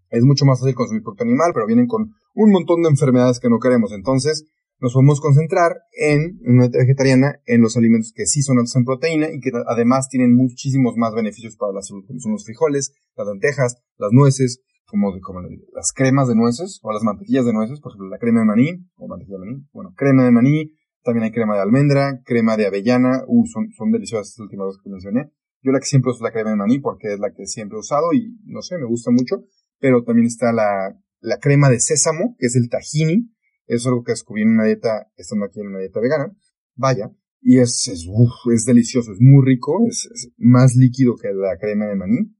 Es 0.09 0.23
mucho 0.23 0.43
más 0.45 0.59
fácil 0.59 0.73
consumir 0.73 1.03
producto 1.03 1.23
animal, 1.23 1.51
pero 1.53 1.67
vienen 1.67 1.85
con 1.85 2.09
un 2.33 2.51
montón 2.51 2.81
de 2.81 2.89
enfermedades 2.89 3.39
que 3.39 3.47
no 3.47 3.59
queremos. 3.59 3.91
Entonces, 3.93 4.45
nos 4.79 4.93
podemos 4.93 5.21
concentrar 5.21 5.81
en 5.91 6.39
una 6.45 6.63
dieta 6.63 6.79
vegetariana 6.79 7.35
en 7.45 7.61
los 7.61 7.77
alimentos 7.77 8.11
que 8.15 8.25
sí 8.25 8.41
son 8.41 8.57
altos 8.57 8.75
en 8.75 8.85
proteína 8.85 9.27
y 9.31 9.39
que 9.39 9.51
además 9.67 10.09
tienen 10.09 10.35
muchísimos 10.35 10.95
más 10.97 11.13
beneficios 11.13 11.57
para 11.57 11.73
la 11.73 11.83
salud, 11.83 12.05
como 12.07 12.19
son 12.19 12.31
los 12.31 12.45
frijoles, 12.45 12.91
las 13.15 13.27
lentejas, 13.27 13.75
las 13.99 14.11
nueces, 14.11 14.63
como, 14.87 15.13
como 15.21 15.41
las 15.75 15.93
cremas 15.93 16.27
de 16.27 16.35
nueces 16.35 16.79
o 16.81 16.91
las 16.91 17.03
mantequillas 17.03 17.45
de 17.45 17.53
nueces, 17.53 17.79
por 17.79 17.91
ejemplo, 17.91 18.09
la 18.09 18.17
crema 18.17 18.39
de 18.39 18.45
maní 18.47 18.69
o 18.95 19.07
mantequilla 19.07 19.37
de 19.37 19.45
maní. 19.45 19.67
Bueno, 19.73 19.93
crema 19.95 20.25
de 20.25 20.31
maní, 20.31 20.71
también 21.09 21.25
hay 21.25 21.31
crema 21.31 21.55
de 21.55 21.61
almendra, 21.61 22.21
crema 22.23 22.55
de 22.55 22.67
avellana, 22.67 23.23
uh, 23.27 23.45
son, 23.47 23.71
son 23.71 23.91
deliciosas 23.91 24.29
estas 24.29 24.43
últimas 24.43 24.67
dos 24.67 24.79
que 24.83 24.89
mencioné. 24.89 25.31
Yo 25.61 25.71
la 25.71 25.79
que 25.79 25.85
siempre 25.85 26.11
uso 26.11 26.19
es 26.19 26.23
la 26.23 26.31
crema 26.31 26.51
de 26.51 26.55
maní 26.55 26.79
porque 26.79 27.13
es 27.13 27.19
la 27.19 27.33
que 27.33 27.45
siempre 27.45 27.77
he 27.77 27.79
usado 27.79 28.13
y 28.13 28.37
no 28.45 28.61
sé, 28.61 28.77
me 28.77 28.85
gusta 28.85 29.11
mucho, 29.11 29.43
pero 29.79 30.03
también 30.03 30.27
está 30.27 30.53
la, 30.53 30.95
la 31.19 31.37
crema 31.39 31.69
de 31.69 31.79
sésamo, 31.79 32.35
que 32.37 32.45
es 32.45 32.55
el 32.55 32.69
tahini, 32.69 33.33
es 33.65 33.85
algo 33.85 34.03
que 34.03 34.13
descubrí 34.13 34.43
en 34.43 34.51
una 34.51 34.65
dieta, 34.65 35.11
estando 35.17 35.45
aquí 35.45 35.59
en 35.59 35.67
una 35.67 35.79
dieta 35.79 35.99
vegana, 35.99 36.35
vaya, 36.75 37.11
y 37.41 37.59
es, 37.59 37.87
es, 37.87 38.07
es 38.53 38.65
delicioso, 38.65 39.11
es 39.11 39.19
muy 39.19 39.45
rico, 39.45 39.79
es, 39.87 40.09
es 40.13 40.31
más 40.37 40.75
líquido 40.75 41.15
que 41.15 41.29
la 41.33 41.57
crema 41.59 41.87
de 41.87 41.95
maní, 41.95 42.35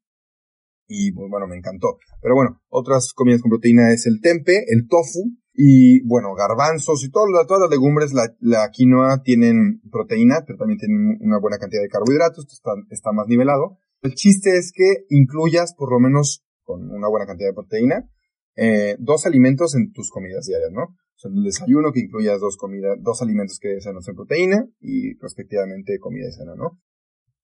y 0.88 1.12
pues, 1.12 1.30
bueno, 1.30 1.48
me 1.48 1.56
encantó. 1.56 1.98
Pero 2.22 2.36
bueno, 2.36 2.62
otras 2.68 3.14
comidas 3.14 3.42
con 3.42 3.50
proteína 3.50 3.94
es 3.94 4.08
el 4.08 4.22
tempe, 4.22 4.66
el 4.68 4.88
tofu 4.88 5.38
y 5.62 6.02
bueno, 6.08 6.36
garbanzos 6.36 7.04
y 7.04 7.12
todas 7.12 7.28
las 7.34 7.70
legumbres, 7.70 8.14
la, 8.14 8.34
la, 8.40 8.70
quinoa 8.72 9.24
tienen 9.24 9.82
proteína, 9.92 10.46
pero 10.48 10.58
también 10.58 10.80
tienen 10.80 11.18
una 11.20 11.38
buena 11.38 11.58
cantidad 11.58 11.82
de 11.82 11.90
carbohidratos, 11.90 12.48
está, 12.50 12.72
está 12.90 13.12
más 13.12 13.28
nivelado. 13.28 13.78
El 14.02 14.14
chiste 14.14 14.56
es 14.56 14.72
que 14.74 15.04
incluyas 15.10 15.74
por 15.76 15.92
lo 15.92 16.00
menos 16.00 16.46
con 16.64 16.90
una 16.90 17.10
buena 17.10 17.26
cantidad 17.26 17.50
de 17.50 17.56
proteína, 17.56 18.10
eh, 18.56 18.96
dos 19.00 19.26
alimentos 19.26 19.76
en 19.76 19.92
tus 19.92 20.10
comidas 20.12 20.46
diarias, 20.46 20.72
¿no? 20.72 20.84
O 20.84 21.28
el 21.28 21.44
desayuno 21.44 21.92
que 21.92 22.00
incluyas 22.00 22.40
dos 22.40 22.56
comidas, 22.56 22.98
dos 23.02 23.22
alimentos 23.22 23.60
que 23.60 23.82
sean 23.82 23.98
en 23.98 24.16
proteína 24.16 24.66
y 24.80 25.20
respectivamente 25.20 26.00
comida 26.00 26.30
y 26.30 26.32
cena, 26.32 26.56
¿no? 26.56 26.80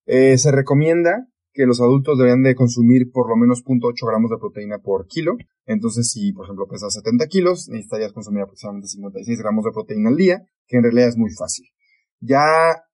Eh, 0.05 0.37
se 0.37 0.51
recomienda 0.53 1.27
que 1.55 1.65
los 1.65 1.79
adultos 1.79 2.17
deberían 2.17 2.43
de 2.43 2.53
consumir 2.53 3.11
por 3.11 3.29
lo 3.29 3.37
menos 3.37 3.63
0.8 3.63 4.05
gramos 4.05 4.29
de 4.29 4.37
proteína 4.37 4.79
por 4.79 5.07
kilo. 5.07 5.37
Entonces, 5.65 6.11
si 6.11 6.33
por 6.33 6.45
ejemplo 6.45 6.67
pesas 6.67 6.93
70 6.93 7.25
kilos, 7.27 7.69
necesitarías 7.69 8.11
consumir 8.11 8.43
aproximadamente 8.43 8.89
56 8.89 9.39
gramos 9.39 9.63
de 9.63 9.71
proteína 9.71 10.09
al 10.09 10.17
día, 10.17 10.43
que 10.67 10.77
en 10.77 10.83
realidad 10.83 11.07
es 11.07 11.17
muy 11.17 11.31
fácil. 11.31 11.65
Ya 12.19 12.43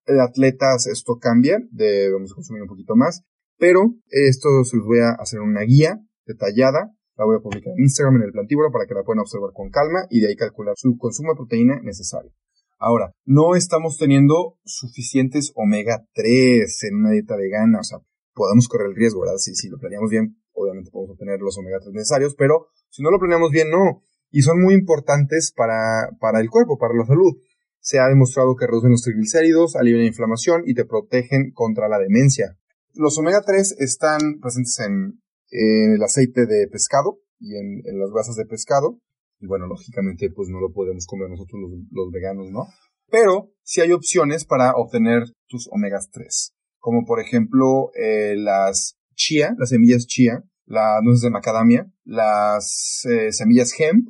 de 0.06 0.22
atletas 0.22 0.86
esto 0.86 1.18
cambia, 1.18 1.58
debemos 1.70 2.32
consumir 2.34 2.62
un 2.62 2.68
poquito 2.68 2.94
más, 2.94 3.24
pero 3.58 3.94
esto 4.08 4.48
se 4.64 4.76
los 4.76 4.86
voy 4.86 5.00
a 5.00 5.10
hacer 5.18 5.40
una 5.40 5.62
guía 5.62 5.98
detallada, 6.24 6.94
la 7.16 7.24
voy 7.24 7.36
a 7.36 7.42
publicar 7.42 7.74
en 7.76 7.82
Instagram 7.82 8.16
en 8.16 8.22
el 8.22 8.32
plantíbulo 8.32 8.70
para 8.70 8.86
que 8.86 8.94
la 8.94 9.02
puedan 9.02 9.20
observar 9.20 9.50
con 9.52 9.70
calma 9.70 10.06
y 10.08 10.20
de 10.20 10.28
ahí 10.28 10.36
calcular 10.36 10.74
su 10.76 10.96
consumo 10.96 11.32
de 11.32 11.36
proteína 11.36 11.80
necesario. 11.82 12.30
Ahora, 12.78 13.12
no 13.24 13.54
estamos 13.54 13.98
teniendo 13.98 14.58
suficientes 14.64 15.52
omega 15.54 16.04
3 16.14 16.84
en 16.84 16.96
una 16.96 17.10
dieta 17.10 17.36
vegana, 17.36 17.80
o 17.80 17.84
sea, 17.84 17.98
podemos 18.34 18.68
correr 18.68 18.88
el 18.88 18.96
riesgo, 18.96 19.20
¿verdad? 19.20 19.36
Si, 19.36 19.54
si 19.54 19.68
lo 19.68 19.78
planeamos 19.78 20.10
bien, 20.10 20.36
obviamente 20.52 20.90
podemos 20.90 21.14
obtener 21.14 21.40
los 21.40 21.56
omega 21.58 21.78
3 21.80 21.92
necesarios, 21.92 22.34
pero 22.36 22.68
si 22.90 23.02
no 23.02 23.10
lo 23.10 23.18
planeamos 23.18 23.50
bien, 23.50 23.70
no. 23.70 24.02
Y 24.30 24.42
son 24.42 24.62
muy 24.62 24.74
importantes 24.74 25.52
para, 25.54 26.10
para 26.20 26.40
el 26.40 26.48
cuerpo, 26.48 26.78
para 26.78 26.94
la 26.94 27.04
salud. 27.04 27.36
Se 27.80 27.98
ha 27.98 28.08
demostrado 28.08 28.54
que 28.56 28.66
reducen 28.66 28.90
los 28.90 29.02
triglicéridos, 29.02 29.76
alivian 29.76 30.02
la 30.02 30.08
inflamación 30.08 30.62
y 30.66 30.74
te 30.74 30.84
protegen 30.84 31.52
contra 31.52 31.88
la 31.88 31.98
demencia. 31.98 32.56
Los 32.94 33.18
omega 33.18 33.42
3 33.44 33.76
están 33.78 34.40
presentes 34.40 34.78
en, 34.80 35.20
el 35.50 36.02
aceite 36.02 36.46
de 36.46 36.66
pescado 36.68 37.18
y 37.38 37.56
en, 37.56 37.82
las 37.98 38.10
grasas 38.10 38.36
de 38.36 38.46
pescado. 38.46 38.98
Y 39.40 39.46
bueno, 39.46 39.66
lógicamente, 39.66 40.30
pues 40.30 40.48
no 40.48 40.60
lo 40.60 40.72
podemos 40.72 41.06
comer 41.06 41.28
nosotros 41.28 41.60
los, 41.60 41.70
los 41.90 42.10
veganos, 42.12 42.50
¿no? 42.50 42.68
Pero 43.10 43.50
sí 43.62 43.80
hay 43.80 43.92
opciones 43.92 44.44
para 44.44 44.72
obtener 44.74 45.24
tus 45.48 45.68
omegas 45.70 46.08
3 46.10 46.54
como 46.82 47.04
por 47.06 47.20
ejemplo 47.20 47.92
eh, 47.94 48.34
las 48.36 48.98
chía, 49.14 49.54
las 49.56 49.68
semillas 49.68 50.06
chía, 50.06 50.42
las 50.66 51.00
nueces 51.02 51.22
de 51.22 51.30
macadamia, 51.30 51.86
las 52.04 53.06
eh, 53.08 53.30
semillas 53.30 53.72
hemp, 53.78 54.08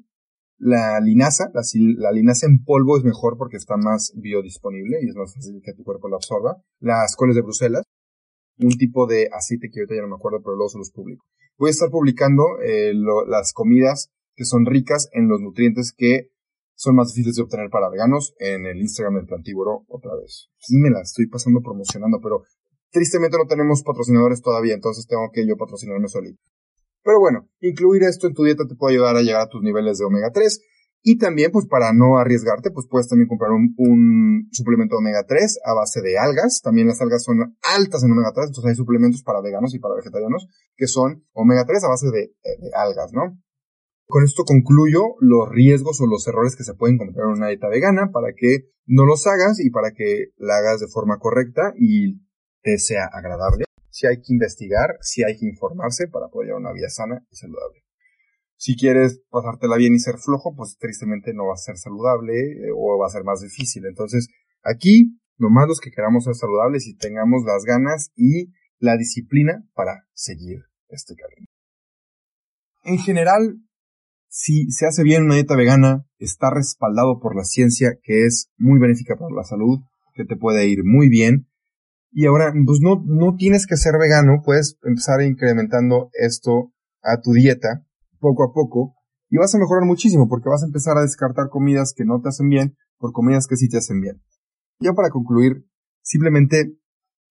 la 0.57 0.99
linaza, 1.01 1.51
la, 1.53 2.13
linaza 2.13 2.47
en 2.47 2.65
polvo 2.65 2.97
es 2.97 3.05
mejor 3.05 3.37
porque 3.37 3.59
está 3.59 3.77
más 3.77 4.13
biodisponible 4.17 5.01
y 5.03 5.09
es 5.11 5.15
más 5.15 5.35
fácil 5.35 5.61
que 5.63 5.75
tu 5.75 5.85
cuerpo 5.85 6.09
la 6.09 6.17
absorba, 6.17 6.63
las 6.81 7.15
coles 7.15 7.37
de 7.37 7.43
Bruselas, 7.43 7.85
un 8.59 8.71
tipo 8.79 9.07
de 9.07 9.29
aceite 9.31 9.69
que 9.71 9.81
ahorita 9.81 9.97
ya 9.97 10.03
no 10.03 10.09
me 10.09 10.17
acuerdo, 10.17 10.41
pero 10.43 10.57
luego 10.57 10.71
se 10.71 10.79
los 10.79 10.93
publico. 10.93 11.27
Voy 11.59 11.69
a 11.69 11.73
estar 11.73 11.91
publicando 11.91 12.45
eh, 12.65 12.95
las 13.27 13.53
comidas 13.53 14.11
que 14.35 14.47
son 14.47 14.65
ricas 14.65 15.11
en 15.13 15.29
los 15.29 15.43
nutrientes 15.43 15.93
que 15.95 16.31
son 16.75 16.97
más 16.97 17.09
difíciles 17.09 17.37
de 17.37 17.43
obtener 17.43 17.69
para 17.69 17.91
veganos 17.91 18.35
en 18.39 18.65
el 18.65 18.81
Instagram 18.81 19.17
del 19.17 19.27
Plantívoro 19.27 19.85
otra 19.89 20.17
vez. 20.17 20.49
Aquí 20.57 20.79
me 20.79 20.91
la 20.91 21.03
estoy 21.03 21.27
pasando 21.27 21.61
promocionando, 21.61 22.19
pero 22.23 22.45
Tristemente 22.93 23.39
no 23.39 23.47
tenemos 23.47 23.83
patrocinadores 23.83 24.43
todavía, 24.43 24.75
entonces 24.75 25.07
tengo 25.07 25.31
que 25.33 25.47
yo 25.47 25.57
patrocinarme 25.57 26.09
solito. 26.09 26.41
Pero 27.03 27.19
bueno, 27.19 27.49
incluir 27.61 28.05
esto 28.05 28.27
en 28.27 28.35
tu 28.35 28.45
dieta 28.45 28.65
te 28.69 28.77
puede 28.77 28.95
ayudar 28.95 29.17
a 29.17 29.23
llegar 29.23 29.41
a 29.43 29.49
tus 29.49 29.63
niveles 29.63 29.99
de 29.99 30.05
omega 30.05 30.31
3. 30.33 30.61
Y 31.05 31.19
también, 31.19 31.51
pues 31.51 31.67
para 31.67 31.93
no 31.93 32.19
arriesgarte, 32.19 32.71
pues 32.71 32.87
puedes 32.89 33.09
también 33.09 33.27
comprar 33.27 33.51
un, 33.51 34.49
suplemento 34.53 34.95
de 34.95 34.99
omega 34.99 35.25
3 35.27 35.59
a 35.65 35.75
base 35.75 36.01
de 36.01 36.17
algas. 36.17 36.61
También 36.63 36.87
las 36.87 37.01
algas 37.01 37.25
son 37.25 37.57
altas 37.77 38.05
en 38.05 38.13
omega 38.13 38.31
3, 38.33 38.49
entonces 38.49 38.71
hay 38.71 38.77
suplementos 38.77 39.23
para 39.25 39.41
veganos 39.41 39.75
y 39.75 39.81
para 39.81 39.97
vegetarianos 39.97 40.47
que 40.77 40.87
son 40.87 41.25
omega 41.33 41.65
3 41.67 41.83
a 41.83 41.89
base 41.89 42.07
de, 42.13 42.23
eh, 42.23 42.57
de 42.61 42.71
algas, 42.75 43.13
¿no? 43.13 43.37
Con 44.07 44.23
esto 44.23 44.45
concluyo 44.45 45.17
los 45.19 45.49
riesgos 45.49 46.01
o 46.01 46.07
los 46.07 46.27
errores 46.29 46.55
que 46.55 46.65
se 46.65 46.75
pueden 46.75 46.99
cometer 46.99 47.23
en 47.23 47.31
una 47.31 47.49
dieta 47.49 47.69
vegana 47.69 48.11
para 48.13 48.35
que 48.37 48.69
no 48.87 49.05
los 49.05 49.27
hagas 49.27 49.59
y 49.59 49.71
para 49.71 49.93
que 49.93 50.27
la 50.37 50.59
hagas 50.59 50.81
de 50.81 50.87
forma 50.87 51.19
correcta 51.19 51.73
y 51.77 52.22
te 52.63 52.79
sea 52.79 53.07
agradable. 53.13 53.65
Si 53.91 54.07
hay 54.07 54.17
que 54.17 54.33
investigar, 54.33 54.97
si 55.01 55.23
hay 55.23 55.37
que 55.37 55.47
informarse 55.47 56.09
para 56.09 56.29
poder 56.29 56.49
llevar 56.49 56.63
una 56.63 56.73
vida 56.73 56.89
sana 56.89 57.25
y 57.31 57.37
saludable. 57.37 57.83
Si 58.57 58.77
quieres 58.77 59.21
pasártela 59.29 59.77
bien 59.77 59.95
y 59.95 59.99
ser 59.99 60.19
flojo, 60.19 60.55
pues 60.55 60.77
tristemente 60.79 61.35
no 61.35 61.47
va 61.47 61.55
a 61.55 61.57
ser 61.57 61.77
saludable 61.77 62.35
eh, 62.35 62.71
o 62.75 62.97
va 62.97 63.07
a 63.07 63.11
ser 63.11 63.25
más 63.25 63.41
difícil. 63.41 63.85
Entonces, 63.87 64.29
aquí, 64.63 65.19
nomás 65.37 65.67
los 65.67 65.81
que 65.81 65.91
queramos 65.91 66.25
ser 66.25 66.35
saludables 66.35 66.87
y 66.87 66.97
tengamos 66.97 67.43
las 67.45 67.65
ganas 67.65 68.13
y 68.15 68.53
la 68.79 68.97
disciplina 68.97 69.65
para 69.75 70.07
seguir 70.15 70.61
este 70.89 71.15
camino. 71.17 71.49
En 72.85 72.99
general, 72.99 73.59
si 74.29 74.71
se 74.71 74.87
hace 74.87 75.03
bien 75.03 75.25
una 75.25 75.35
dieta 75.35 75.57
vegana, 75.57 76.07
está 76.19 76.51
respaldado 76.51 77.21
por 77.21 77.37
la 77.37 77.45
ciencia 77.45 77.99
que 78.03 78.27
es 78.27 78.51
muy 78.57 78.79
benéfica 78.79 79.17
para 79.17 79.35
la 79.35 79.45
salud, 79.45 79.81
que 80.15 80.25
te 80.25 80.37
puede 80.37 80.67
ir 80.69 80.85
muy 80.85 81.09
bien 81.09 81.49
y 82.13 82.27
ahora, 82.27 82.53
pues 82.67 82.81
no, 82.83 83.03
no 83.07 83.37
tienes 83.37 83.67
que 83.67 83.77
ser 83.77 83.95
vegano, 83.99 84.43
puedes 84.45 84.79
empezar 84.83 85.23
incrementando 85.23 86.11
esto 86.13 86.73
a 87.03 87.21
tu 87.21 87.33
dieta 87.33 87.87
poco 88.21 88.45
a 88.45 88.53
poco 88.53 88.95
y 89.31 89.39
vas 89.39 89.55
a 89.55 89.59
mejorar 89.59 89.87
muchísimo 89.87 90.29
porque 90.29 90.51
vas 90.51 90.63
a 90.63 90.67
empezar 90.67 90.99
a 90.99 91.03
descartar 91.03 91.49
comidas 91.49 91.95
que 91.97 92.05
no 92.05 92.21
te 92.21 92.29
hacen 92.29 92.49
bien 92.51 92.77
por 92.99 93.13
comidas 93.13 93.47
que 93.47 93.57
sí 93.57 93.69
te 93.69 93.79
hacen 93.79 94.01
bien. 94.01 94.23
Ya 94.79 94.93
para 94.93 95.09
concluir, 95.09 95.67
simplemente 96.03 96.77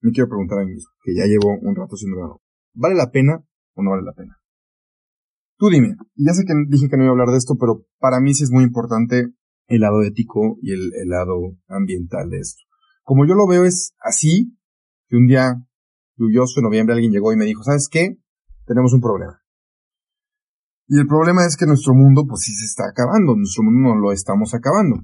me 0.02 0.12
quiero 0.12 0.28
preguntar 0.28 0.60
a 0.60 0.66
mí 0.66 0.74
mismo, 0.74 0.90
que 1.04 1.14
ya 1.16 1.26
llevo 1.26 1.56
un 1.62 1.76
rato 1.76 1.96
siendo 1.96 2.18
vegano. 2.18 2.42
¿Vale 2.74 2.96
la 2.96 3.12
pena 3.12 3.46
o 3.76 3.84
no 3.84 3.92
vale 3.92 4.04
la 4.04 4.14
pena? 4.14 4.38
Tú 5.58 5.70
dime, 5.70 5.96
ya 6.16 6.34
sé 6.34 6.44
que 6.44 6.54
dije 6.68 6.90
que 6.90 6.98
no 6.98 7.04
iba 7.04 7.12
a 7.12 7.14
hablar 7.14 7.30
de 7.30 7.38
esto, 7.38 7.56
pero 7.60 7.86
para 8.00 8.20
mí 8.20 8.34
sí 8.34 8.44
es 8.44 8.52
muy 8.52 8.64
importante 8.64 9.28
el 9.68 9.82
lado 9.82 10.02
ético 10.02 10.58
y 10.60 10.74
el, 10.74 10.92
el 10.96 11.10
lado 11.10 11.56
ambiental 11.68 12.32
de 12.32 12.40
esto. 12.40 12.64
Como 13.04 13.28
yo 13.28 13.36
lo 13.36 13.48
veo 13.48 13.64
es 13.66 13.94
así, 14.00 14.58
que 15.12 15.18
un 15.18 15.28
día 15.28 15.62
lluvioso 16.16 16.62
en 16.62 16.64
noviembre 16.64 16.96
alguien 16.96 17.12
llegó 17.12 17.34
y 17.34 17.36
me 17.36 17.44
dijo, 17.44 17.64
¿sabes 17.64 17.90
qué? 17.92 18.18
Tenemos 18.66 18.94
un 18.94 19.02
problema. 19.02 19.42
Y 20.88 20.98
el 20.98 21.06
problema 21.06 21.46
es 21.46 21.58
que 21.58 21.66
nuestro 21.66 21.94
mundo 21.94 22.24
pues 22.26 22.44
sí 22.44 22.54
se 22.54 22.64
está 22.64 22.86
acabando, 22.90 23.36
nuestro 23.36 23.64
mundo 23.64 23.94
no 23.94 24.00
lo 24.00 24.14
estamos 24.14 24.54
acabando. 24.54 25.04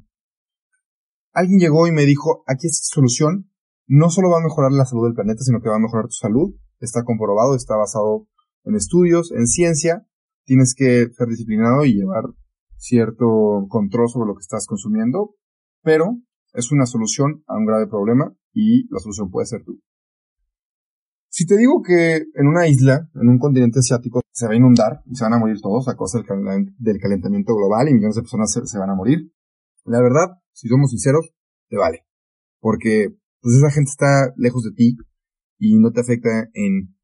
Alguien 1.33 1.59
llegó 1.59 1.87
y 1.87 1.91
me 1.91 2.05
dijo, 2.05 2.43
aquí 2.47 2.67
esta 2.67 2.95
solución 2.95 3.51
no 3.85 4.09
solo 4.09 4.29
va 4.29 4.37
a 4.37 4.43
mejorar 4.43 4.71
la 4.71 4.85
salud 4.85 5.07
del 5.07 5.13
planeta, 5.13 5.43
sino 5.43 5.59
que 5.59 5.69
va 5.69 5.75
a 5.75 5.79
mejorar 5.79 6.05
tu 6.05 6.15
salud. 6.15 6.55
Está 6.79 7.03
comprobado, 7.03 7.55
está 7.55 7.75
basado 7.75 8.27
en 8.63 8.75
estudios, 8.75 9.33
en 9.33 9.45
ciencia. 9.45 10.07
Tienes 10.45 10.73
que 10.73 11.09
ser 11.11 11.27
disciplinado 11.27 11.83
y 11.83 11.95
llevar 11.95 12.23
cierto 12.77 13.65
control 13.67 14.07
sobre 14.07 14.27
lo 14.27 14.35
que 14.35 14.41
estás 14.41 14.65
consumiendo, 14.67 15.35
pero 15.83 16.17
es 16.53 16.71
una 16.71 16.85
solución 16.85 17.43
a 17.47 17.57
un 17.57 17.65
grave 17.65 17.87
problema 17.87 18.33
y 18.53 18.87
la 18.89 18.99
solución 18.99 19.29
puede 19.29 19.47
ser 19.47 19.63
tú. 19.65 19.81
Si 21.29 21.45
te 21.45 21.57
digo 21.57 21.81
que 21.81 22.15
en 22.15 22.47
una 22.47 22.67
isla, 22.67 23.09
en 23.15 23.27
un 23.29 23.37
continente 23.37 23.79
asiático, 23.79 24.21
se 24.31 24.47
va 24.47 24.53
a 24.53 24.57
inundar 24.57 25.01
y 25.05 25.15
se 25.15 25.23
van 25.23 25.33
a 25.33 25.39
morir 25.39 25.59
todos 25.61 25.87
a 25.87 25.95
causa 25.95 26.19
del, 26.19 26.99
calentamiento 26.99 27.55
global 27.55 27.89
y 27.89 27.93
millones 27.93 28.15
de 28.15 28.21
personas 28.21 28.51
se, 28.51 28.79
van 28.79 28.89
a 28.89 28.95
morir, 28.95 29.31
la 29.85 30.01
verdad, 30.01 30.39
si 30.53 30.67
somos 30.67 30.91
sinceros, 30.91 31.33
te 31.69 31.77
vale. 31.77 32.05
Porque 32.59 33.15
pues 33.41 33.55
esa 33.55 33.69
gente 33.71 33.89
está 33.89 34.33
lejos 34.35 34.63
de 34.63 34.71
ti 34.71 34.97
y 35.59 35.77
no 35.77 35.91
te 35.91 36.01
afecta 36.01 36.49
en, 36.53 36.95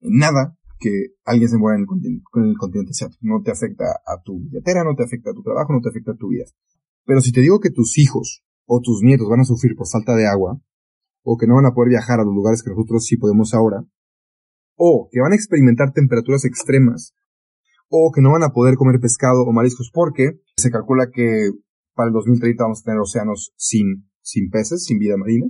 en 0.00 0.18
nada 0.18 0.56
que 0.78 1.14
alguien 1.24 1.48
se 1.48 1.58
muera 1.58 1.76
en 1.76 1.82
el, 1.82 1.86
continente, 1.86 2.24
en 2.34 2.44
el 2.44 2.58
continente 2.58 2.90
asiático. 2.90 3.20
No 3.22 3.42
te 3.42 3.50
afecta 3.50 3.84
a 4.06 4.22
tu 4.22 4.40
billetera, 4.40 4.84
no 4.84 4.94
te 4.94 5.04
afecta 5.04 5.30
a 5.30 5.34
tu 5.34 5.42
trabajo, 5.42 5.72
no 5.72 5.80
te 5.80 5.90
afecta 5.90 6.12
a 6.12 6.16
tu 6.16 6.28
vida. 6.28 6.44
Pero 7.04 7.20
si 7.20 7.32
te 7.32 7.40
digo 7.40 7.60
que 7.60 7.70
tus 7.70 7.98
hijos 7.98 8.44
o 8.66 8.80
tus 8.80 9.02
nietos 9.02 9.28
van 9.28 9.40
a 9.40 9.44
sufrir 9.44 9.76
por 9.76 9.88
falta 9.88 10.14
de 10.14 10.26
agua, 10.26 10.60
o 11.24 11.36
que 11.36 11.46
no 11.46 11.56
van 11.56 11.66
a 11.66 11.74
poder 11.74 11.88
viajar 11.88 12.20
a 12.20 12.24
los 12.24 12.34
lugares 12.34 12.62
que 12.62 12.70
nosotros 12.70 13.04
sí 13.06 13.16
podemos 13.16 13.54
ahora, 13.54 13.84
o 14.76 15.08
que 15.10 15.20
van 15.20 15.32
a 15.32 15.36
experimentar 15.36 15.92
temperaturas 15.92 16.44
extremas, 16.44 17.14
o 17.88 18.12
que 18.14 18.20
no 18.20 18.32
van 18.32 18.42
a 18.42 18.50
poder 18.50 18.76
comer 18.76 19.00
pescado 19.00 19.42
o 19.42 19.52
mariscos 19.52 19.90
porque 19.92 20.40
se 20.56 20.70
calcula 20.70 21.10
que 21.12 21.50
para 21.94 22.08
el 22.08 22.12
2030 22.12 22.62
vamos 22.62 22.80
a 22.80 22.84
tener 22.84 23.00
océanos 23.00 23.52
sin, 23.56 24.10
sin 24.20 24.50
peces, 24.50 24.84
sin 24.84 24.98
vida 24.98 25.16
marina, 25.16 25.46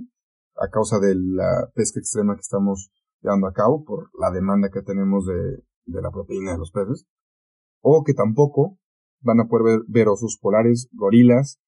a 0.55 0.69
causa 0.69 0.99
de 0.99 1.13
la 1.15 1.69
pesca 1.73 1.99
extrema 1.99 2.35
que 2.35 2.41
estamos 2.41 2.91
llevando 3.21 3.47
a 3.47 3.53
cabo 3.53 3.83
por 3.83 4.09
la 4.19 4.31
demanda 4.31 4.69
que 4.71 4.81
tenemos 4.81 5.25
de, 5.25 5.63
de 5.85 6.01
la 6.01 6.11
proteína 6.11 6.53
de 6.53 6.59
los 6.59 6.71
peces, 6.71 7.05
o 7.81 8.03
que 8.03 8.13
tampoco 8.13 8.77
van 9.21 9.41
a 9.41 9.47
poder 9.47 9.79
ver, 9.79 9.79
ver 9.87 10.07
osos 10.07 10.37
polares, 10.39 10.87
gorilas, 10.93 11.59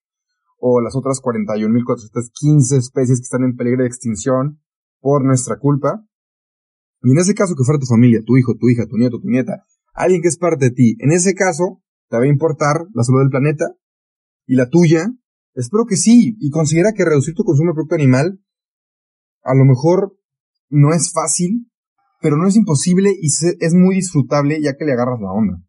o 0.57 0.81
las 0.81 0.95
otras 0.95 1.21
41.415 1.21 2.77
especies 2.77 3.19
que 3.19 3.23
están 3.23 3.43
en 3.43 3.55
peligro 3.55 3.83
de 3.83 3.87
extinción 3.87 4.59
por 4.99 5.23
nuestra 5.23 5.57
culpa. 5.57 6.05
Y 7.01 7.11
en 7.11 7.19
ese 7.19 7.33
caso 7.33 7.55
que 7.55 7.63
fuera 7.63 7.79
tu 7.79 7.85
familia, 7.85 8.21
tu 8.25 8.37
hijo, 8.37 8.55
tu 8.59 8.69
hija, 8.69 8.87
tu 8.87 8.97
nieto, 8.97 9.19
tu 9.19 9.29
nieta, 9.29 9.63
alguien 9.93 10.21
que 10.21 10.27
es 10.27 10.37
parte 10.37 10.65
de 10.65 10.71
ti, 10.71 10.95
en 10.99 11.11
ese 11.11 11.33
caso, 11.35 11.81
¿te 12.09 12.17
va 12.17 12.23
a 12.23 12.27
importar 12.27 12.87
la 12.93 13.03
salud 13.03 13.21
del 13.21 13.29
planeta? 13.29 13.65
¿Y 14.45 14.55
la 14.55 14.69
tuya? 14.69 15.07
Espero 15.53 15.85
que 15.85 15.95
sí, 15.95 16.37
y 16.39 16.49
considera 16.49 16.93
que 16.93 17.05
reducir 17.05 17.35
tu 17.35 17.43
consumo 17.43 17.71
de 17.71 17.75
producto 17.75 17.95
animal 17.95 18.39
a 19.47 19.55
lo 19.55 19.63
mejor 19.63 20.17
no 20.69 20.93
es 20.93 21.13
fácil, 21.13 21.71
pero 22.21 22.35
no 22.35 22.47
es 22.47 22.57
imposible 22.57 23.11
y 23.11 23.27
es 23.27 23.73
muy 23.73 23.95
disfrutable 23.95 24.61
ya 24.61 24.75
que 24.75 24.83
le 24.83 24.91
agarras 24.91 25.21
la 25.21 25.31
onda. 25.31 25.63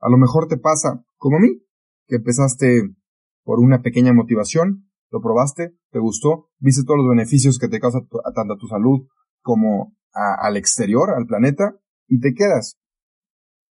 A 0.00 0.08
lo 0.08 0.16
mejor 0.16 0.46
te 0.46 0.56
pasa, 0.56 1.04
como 1.16 1.38
a 1.38 1.40
mí, 1.40 1.48
que 2.06 2.16
empezaste 2.16 2.94
por 3.48 3.60
una 3.60 3.80
pequeña 3.80 4.12
motivación, 4.12 4.84
lo 5.10 5.22
probaste, 5.22 5.72
te 5.90 5.98
gustó, 5.98 6.50
viste 6.58 6.84
todos 6.84 6.98
los 6.98 7.08
beneficios 7.08 7.58
que 7.58 7.68
te 7.68 7.80
causa 7.80 8.00
tanto 8.34 8.52
a 8.52 8.58
tu 8.58 8.66
salud 8.66 9.08
como 9.40 9.96
al 10.12 10.58
exterior, 10.58 11.08
al 11.16 11.24
planeta, 11.24 11.72
y 12.08 12.20
te 12.20 12.34
quedas. 12.34 12.76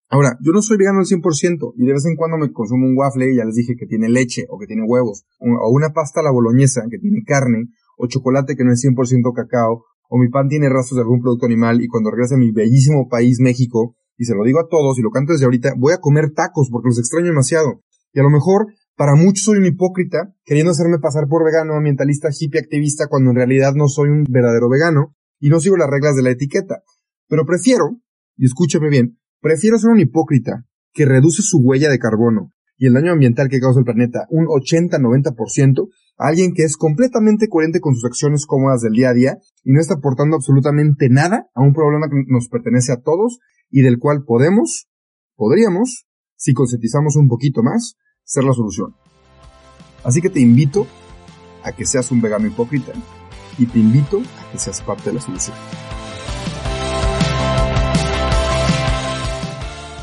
Ahora, 0.10 0.36
yo 0.42 0.52
no 0.52 0.64
soy 0.64 0.78
vegano 0.78 0.98
al 0.98 1.06
100% 1.06 1.74
y 1.78 1.86
de 1.86 1.94
vez 1.94 2.08
en 2.08 2.16
cuando 2.16 2.40
me 2.40 2.52
consumo 2.52 2.88
un 2.88 2.98
waffle, 2.98 3.36
ya 3.36 3.46
les 3.46 3.54
dije 3.54 3.76
que 3.78 3.86
tiene 3.86 4.10
leche 4.10 4.48
o 4.50 4.58
que 4.58 4.66
tiene 4.66 4.82
huevos, 4.82 5.26
o 5.38 5.70
una 5.70 5.94
pasta 5.94 6.22
a 6.22 6.24
la 6.24 6.32
boloñesa 6.32 6.82
que 6.90 6.98
tiene 6.98 7.22
carne, 7.24 7.70
o 8.00 8.08
chocolate 8.08 8.56
que 8.56 8.64
no 8.64 8.74
es 8.74 8.84
100% 8.84 9.32
cacao, 9.36 9.86
o 10.10 10.18
mi 10.18 10.28
pan 10.30 10.48
tiene 10.50 10.70
rastros 10.70 10.96
de 10.96 11.02
algún 11.04 11.22
producto 11.22 11.46
animal 11.46 11.84
y 11.84 11.88
cuando 11.88 12.10
regrese 12.10 12.34
a 12.34 12.40
mi 12.40 12.50
bellísimo 12.50 13.08
país 13.10 13.38
México, 13.40 13.96
y 14.18 14.26
se 14.26 14.34
lo 14.34 14.44
digo 14.44 14.60
a 14.60 14.68
todos 14.68 14.98
y 14.98 15.04
lo 15.04 15.12
canto 15.12 15.34
desde 15.34 15.46
ahorita, 15.46 15.76
voy 15.78 15.94
a 15.94 16.00
comer 16.00 16.32
tacos 16.34 16.70
porque 16.72 16.88
los 16.88 16.98
extraño 16.98 17.28
demasiado. 17.28 17.84
Y 18.12 18.20
a 18.20 18.24
lo 18.24 18.32
mejor 18.32 18.66
para 18.98 19.16
muchos 19.16 19.46
soy 19.46 19.60
un 19.60 19.68
hipócrita, 19.68 20.34
queriendo 20.44 20.72
hacerme 20.72 20.98
pasar 20.98 21.28
por 21.28 21.46
vegano, 21.46 21.76
ambientalista, 21.76 22.30
hippie, 22.32 22.60
activista, 22.60 23.06
cuando 23.08 23.30
en 23.30 23.36
realidad 23.36 23.74
no 23.76 23.88
soy 23.88 24.10
un 24.10 24.26
verdadero 24.28 24.70
vegano 24.70 25.16
y 25.40 25.50
no 25.50 25.60
sigo 25.60 25.78
las 25.78 25.90
reglas 25.90 26.16
de 26.16 26.24
la 26.24 26.32
etiqueta. 26.32 26.82
Pero 27.30 27.46
prefiero, 27.46 28.02
y 28.36 28.46
escúchame 28.46 28.90
bien, 28.90 29.20
prefiero 29.40 29.78
ser 29.78 29.92
un 29.92 30.00
hipócrita 30.00 30.66
que 30.94 31.06
reduce 31.06 31.44
su 31.44 31.60
huella 31.60 31.90
de 31.90 32.00
carbono 32.00 32.54
y 32.76 32.88
el 32.88 32.94
daño 32.94 33.12
ambiental 33.12 33.50
que 33.50 33.60
causa 33.60 33.80
el 33.80 33.86
planeta 33.86 34.26
un 34.32 34.48
80-90% 34.48 35.90
a 36.18 36.28
alguien 36.28 36.54
que 36.56 36.64
es 36.64 36.76
completamente 36.76 37.50
coherente 37.50 37.80
con 37.80 37.94
sus 37.94 38.06
acciones 38.06 38.48
cómodas 38.48 38.82
del 38.82 38.94
día 38.94 39.10
a 39.10 39.14
día 39.14 39.38
y 39.64 39.74
no 39.74 39.80
está 39.80 39.96
aportando 39.96 40.36
absolutamente 40.36 41.08
nada 41.10 41.48
a 41.54 41.62
un 41.62 41.74
problema 41.74 42.08
que 42.10 42.16
nos 42.28 42.50
pertenece 42.50 42.94
a 42.94 43.02
todos 43.02 43.38
y 43.70 43.84
del 43.84 44.00
cual 44.00 44.24
podemos, 44.26 44.88
podríamos, 45.36 46.08
si 46.36 46.54
concientizamos 46.54 47.16
un 47.16 47.28
poquito 47.28 47.62
más, 47.62 47.96
ser 48.28 48.44
la 48.44 48.54
solución. 48.54 48.94
Así 50.04 50.22
que 50.22 50.30
te 50.30 50.42
invito 50.42 50.86
a 51.64 51.72
que 51.72 51.86
seas 51.86 52.12
un 52.12 52.22
vegano 52.22 52.46
hipócrita 52.46 52.92
y 53.58 53.66
te 53.66 53.80
invito 53.80 54.22
a 54.40 54.52
que 54.52 54.60
seas 54.60 54.82
parte 54.82 55.10
de 55.10 55.16
la 55.16 55.22
solución. 55.22 55.56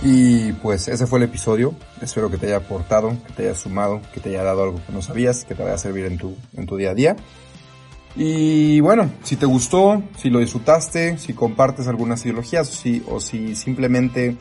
Y 0.03 0.53
pues 0.55 0.89
ese 0.89 1.07
fue 1.07 1.19
el 1.19 1.27
episodio. 1.27 1.75
Espero 2.01 2.31
que 2.31 2.39
te 2.39 2.47
haya 2.47 2.57
aportado, 2.57 3.11
que 3.27 3.33
te 3.35 3.43
haya 3.45 3.55
sumado, 3.55 4.01
que 4.13 4.21
te 4.21 4.31
haya 4.31 4.43
dado 4.43 4.65
algo 4.65 4.81
que 4.85 4.93
no 4.93 5.03
sabías, 5.03 5.45
que 5.45 5.55
te 5.55 5.63
vaya 5.63 5.75
a 5.75 5.79
servir 5.79 6.07
en 6.07 6.19
tu, 6.19 6.35
en 6.55 6.67
tu 6.67 6.77
día 6.77 6.91
a 6.91 6.95
día. 6.95 7.17
Y 8.17 8.81
bueno, 8.81 9.11
si 9.23 9.37
te 9.37 9.45
gustó, 9.45 10.03
si 10.17 10.31
lo 10.31 10.39
disfrutaste, 10.39 11.19
si 11.19 11.35
compartes 11.35 11.89
algunas 11.89 12.25
ideologías 12.25 12.71
o 12.71 12.73
si, 12.73 13.03
o 13.07 13.21
si 13.21 13.55
simplemente 13.55 14.37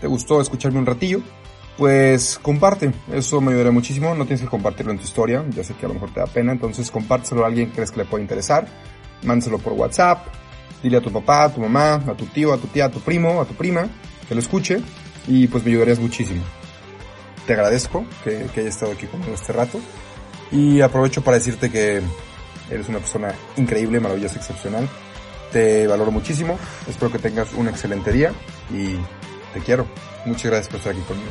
te 0.00 0.06
gustó 0.06 0.40
escucharme 0.40 0.78
un 0.78 0.86
ratillo, 0.86 1.20
pues 1.78 2.40
comparte, 2.42 2.92
eso 3.12 3.40
me 3.40 3.52
ayudará 3.52 3.70
muchísimo, 3.70 4.14
no 4.14 4.24
tienes 4.26 4.42
que 4.42 4.48
compartirlo 4.48 4.90
en 4.90 4.98
tu 4.98 5.04
historia, 5.04 5.44
ya 5.50 5.62
sé 5.62 5.74
que 5.74 5.86
a 5.86 5.88
lo 5.88 5.94
mejor 5.94 6.12
te 6.12 6.18
da 6.18 6.26
pena, 6.26 6.50
entonces 6.50 6.90
compártelo 6.90 7.44
a 7.44 7.46
alguien 7.46 7.68
que 7.68 7.76
crees 7.76 7.92
que 7.92 7.98
le 7.98 8.04
puede 8.04 8.22
interesar, 8.24 8.66
mándaselo 9.22 9.58
por 9.58 9.74
WhatsApp, 9.74 10.26
dile 10.82 10.96
a 10.96 11.00
tu 11.00 11.12
papá, 11.12 11.44
a 11.44 11.54
tu 11.54 11.60
mamá, 11.60 11.94
a 11.94 12.14
tu 12.14 12.26
tío, 12.26 12.52
a 12.52 12.58
tu 12.58 12.66
tía, 12.66 12.86
a 12.86 12.90
tu 12.90 13.00
primo, 13.00 13.40
a 13.40 13.44
tu 13.44 13.54
prima, 13.54 13.88
que 14.28 14.34
lo 14.34 14.40
escuche. 14.40 14.80
Y 15.26 15.46
pues 15.48 15.64
me 15.64 15.70
ayudarías 15.70 15.98
muchísimo. 15.98 16.42
Te 17.46 17.52
agradezco 17.52 18.04
que, 18.24 18.46
que 18.54 18.60
hayas 18.60 18.74
estado 18.74 18.92
aquí 18.92 19.06
conmigo 19.06 19.34
este 19.34 19.52
rato. 19.52 19.80
Y 20.50 20.80
aprovecho 20.80 21.22
para 21.22 21.36
decirte 21.36 21.70
que 21.70 22.00
eres 22.70 22.88
una 22.88 22.98
persona 22.98 23.34
increíble, 23.56 24.00
maravillosa, 24.00 24.36
excepcional. 24.36 24.88
Te 25.52 25.86
valoro 25.86 26.10
muchísimo, 26.10 26.58
espero 26.86 27.10
que 27.10 27.18
tengas 27.18 27.52
un 27.54 27.68
excelente 27.68 28.12
día 28.12 28.32
y 28.70 28.96
te 29.54 29.60
quiero. 29.64 29.86
Muchas 30.26 30.50
gracias 30.50 30.68
por 30.68 30.76
estar 30.78 30.92
aquí 30.92 31.02
conmigo. 31.02 31.30